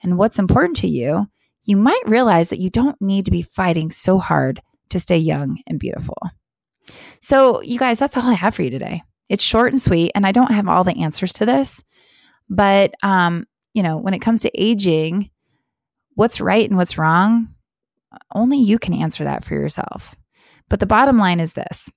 and 0.02 0.16
what's 0.16 0.38
important 0.38 0.76
to 0.78 0.88
you, 0.88 1.26
you 1.62 1.76
might 1.76 2.02
realize 2.06 2.48
that 2.48 2.58
you 2.58 2.70
don't 2.70 3.00
need 3.02 3.26
to 3.26 3.30
be 3.30 3.42
fighting 3.42 3.90
so 3.90 4.18
hard 4.18 4.62
to 4.90 5.00
stay 5.00 5.18
young 5.18 5.58
and 5.66 5.78
beautiful. 5.78 6.18
So, 7.20 7.62
you 7.62 7.78
guys, 7.78 7.98
that's 7.98 8.16
all 8.16 8.26
I 8.26 8.34
have 8.34 8.54
for 8.54 8.62
you 8.62 8.70
today. 8.70 9.02
It's 9.28 9.44
short 9.44 9.72
and 9.72 9.80
sweet, 9.80 10.12
and 10.14 10.26
I 10.26 10.32
don't 10.32 10.52
have 10.52 10.68
all 10.68 10.84
the 10.84 11.00
answers 11.02 11.32
to 11.34 11.46
this. 11.46 11.84
But, 12.48 12.94
um, 13.02 13.46
you 13.74 13.82
know, 13.82 13.96
when 13.96 14.14
it 14.14 14.18
comes 14.18 14.40
to 14.40 14.60
aging, 14.60 15.30
what's 16.14 16.40
right 16.40 16.68
and 16.68 16.76
what's 16.76 16.98
wrong, 16.98 17.54
only 18.34 18.58
you 18.58 18.78
can 18.78 18.92
answer 18.92 19.24
that 19.24 19.44
for 19.44 19.54
yourself. 19.54 20.16
But 20.68 20.80
the 20.80 20.86
bottom 20.86 21.18
line 21.18 21.40
is 21.40 21.52
this 21.52 21.90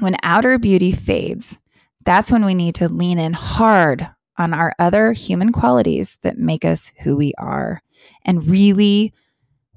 when 0.00 0.16
outer 0.22 0.58
beauty 0.58 0.92
fades, 0.92 1.58
that's 2.04 2.30
when 2.30 2.44
we 2.44 2.54
need 2.54 2.74
to 2.76 2.88
lean 2.88 3.18
in 3.18 3.32
hard 3.32 4.08
on 4.38 4.52
our 4.52 4.74
other 4.78 5.12
human 5.12 5.52
qualities 5.52 6.18
that 6.22 6.38
make 6.38 6.64
us 6.64 6.92
who 7.02 7.16
we 7.16 7.32
are 7.38 7.82
and 8.24 8.46
really 8.46 9.14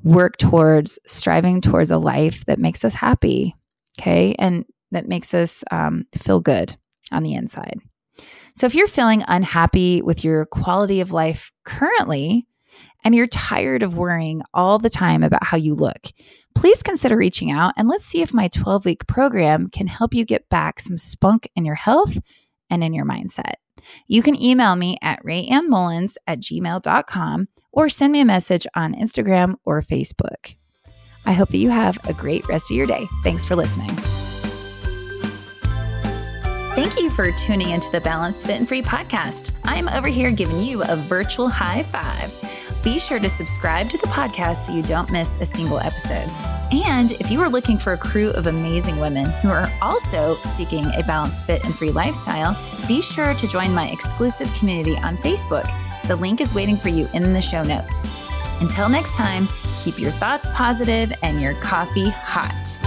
work 0.04 0.38
towards 0.38 1.00
striving 1.06 1.62
towards 1.62 1.92
a 1.92 1.98
life 1.98 2.46
that 2.46 2.60
makes 2.60 2.86
us 2.86 2.96
happy. 2.96 3.56
Okay. 4.00 4.36
And 4.40 4.66
that 4.92 5.08
makes 5.08 5.34
us 5.34 5.64
um, 5.72 6.06
feel 6.14 6.40
good 6.40 6.76
on 7.12 7.24
the 7.24 7.34
inside. 7.34 7.80
So 8.54 8.66
if 8.66 8.76
you're 8.76 8.88
feeling 8.88 9.24
unhappy 9.28 10.02
with 10.02 10.24
your 10.24 10.46
quality 10.46 11.02
of 11.02 11.12
life 11.12 11.52
currently, 11.64 12.46
and 13.04 13.16
you're 13.16 13.28
tired 13.28 13.84
of 13.84 13.96
worrying 13.96 14.42
all 14.54 14.78
the 14.78 14.90
time 14.90 15.24
about 15.24 15.46
how 15.46 15.58
you 15.58 15.74
look, 15.74 16.08
please 16.56 16.84
consider 16.84 17.16
reaching 17.16 17.52
out 17.52 17.74
and 17.78 17.88
let's 17.88 18.06
see 18.06 18.22
if 18.22 18.34
my 18.34 18.48
12 18.50 18.86
week 18.86 19.08
program 19.08 19.70
can 19.70 19.88
help 19.88 20.14
you 20.14 20.26
get 20.26 20.50
back 20.50 20.80
some 20.80 20.98
spunk 20.98 21.50
in 21.56 21.66
your 21.66 21.76
health 21.76 22.18
and 22.70 22.84
in 22.84 22.94
your 22.94 23.06
mindset. 23.06 23.54
You 24.08 24.22
can 24.22 24.42
email 24.42 24.76
me 24.76 24.98
at 25.02 25.24
rayannmullins 25.24 26.16
at 26.28 26.40
gmail.com 26.40 27.48
or 27.72 27.90
send 27.90 28.14
me 28.14 28.22
a 28.22 28.26
message 28.26 28.66
on 28.76 28.94
Instagram 28.94 29.56
or 29.66 29.82
Facebook. 29.82 30.56
I 31.26 31.34
hope 31.34 31.50
that 31.50 31.58
you 31.58 31.70
have 31.70 31.98
a 32.08 32.14
great 32.14 32.48
rest 32.48 32.72
of 32.72 32.78
your 32.78 32.88
day. 32.88 33.08
Thanks 33.24 33.46
for 33.46 33.56
listening. 33.56 33.90
Thank 36.76 36.98
you 36.98 37.10
for 37.12 37.32
tuning 37.34 37.72
into 37.72 37.92
the 37.92 38.00
Balanced 38.00 38.46
Fit 38.46 38.58
and 38.58 38.68
Free 38.68 38.82
podcast. 38.82 39.52
I'm 39.66 39.90
over 39.90 40.08
here 40.08 40.32
giving 40.32 40.60
you 40.60 40.84
a 40.84 40.96
virtual 40.96 41.50
high 41.50 41.84
five. 41.84 42.34
Be 42.84 43.00
sure 43.00 43.20
to 43.20 43.30
subscribe 43.30 43.90
to 43.90 43.98
the 43.98 44.08
podcast 44.08 44.66
so 44.66 44.72
you 44.72 44.82
don't 44.84 45.12
miss 45.12 45.36
a 45.42 45.46
single 45.46 45.80
episode. 45.80 46.59
And 46.72 47.12
if 47.14 47.32
you 47.32 47.42
are 47.42 47.50
looking 47.50 47.78
for 47.78 47.94
a 47.94 47.98
crew 47.98 48.30
of 48.32 48.48
amazing 48.48 49.00
women 49.00 49.26
who 49.42 49.50
are 49.50 49.72
also 49.82 50.36
seeking 50.56 50.86
a 50.96 51.04
balanced, 51.04 51.46
fit, 51.46 51.66
and 51.66 51.76
free 51.76 51.92
lifestyle, 51.92 52.58
be 52.88 53.02
sure 53.02 53.34
to 53.34 53.48
join 53.48 53.74
my 53.74 53.90
exclusive 53.90 54.54
community 54.54 54.96
on 54.98 55.18
Facebook. 55.18 55.68
The 56.08 56.16
link 56.16 56.42
is 56.42 56.54
waiting 56.54 56.76
for 56.76 56.90
you 56.90 57.08
in 57.14 57.34
the 57.34 57.42
show 57.42 57.64
notes. 57.64 58.08
Until 58.62 58.90
next 58.90 59.16
time, 59.16 59.48
keep 59.78 59.98
your 59.98 60.12
thoughts 60.12 60.48
positive 60.54 61.12
and 61.24 61.42
your 61.42 61.56
coffee 61.56 62.10
hot. 62.10 62.79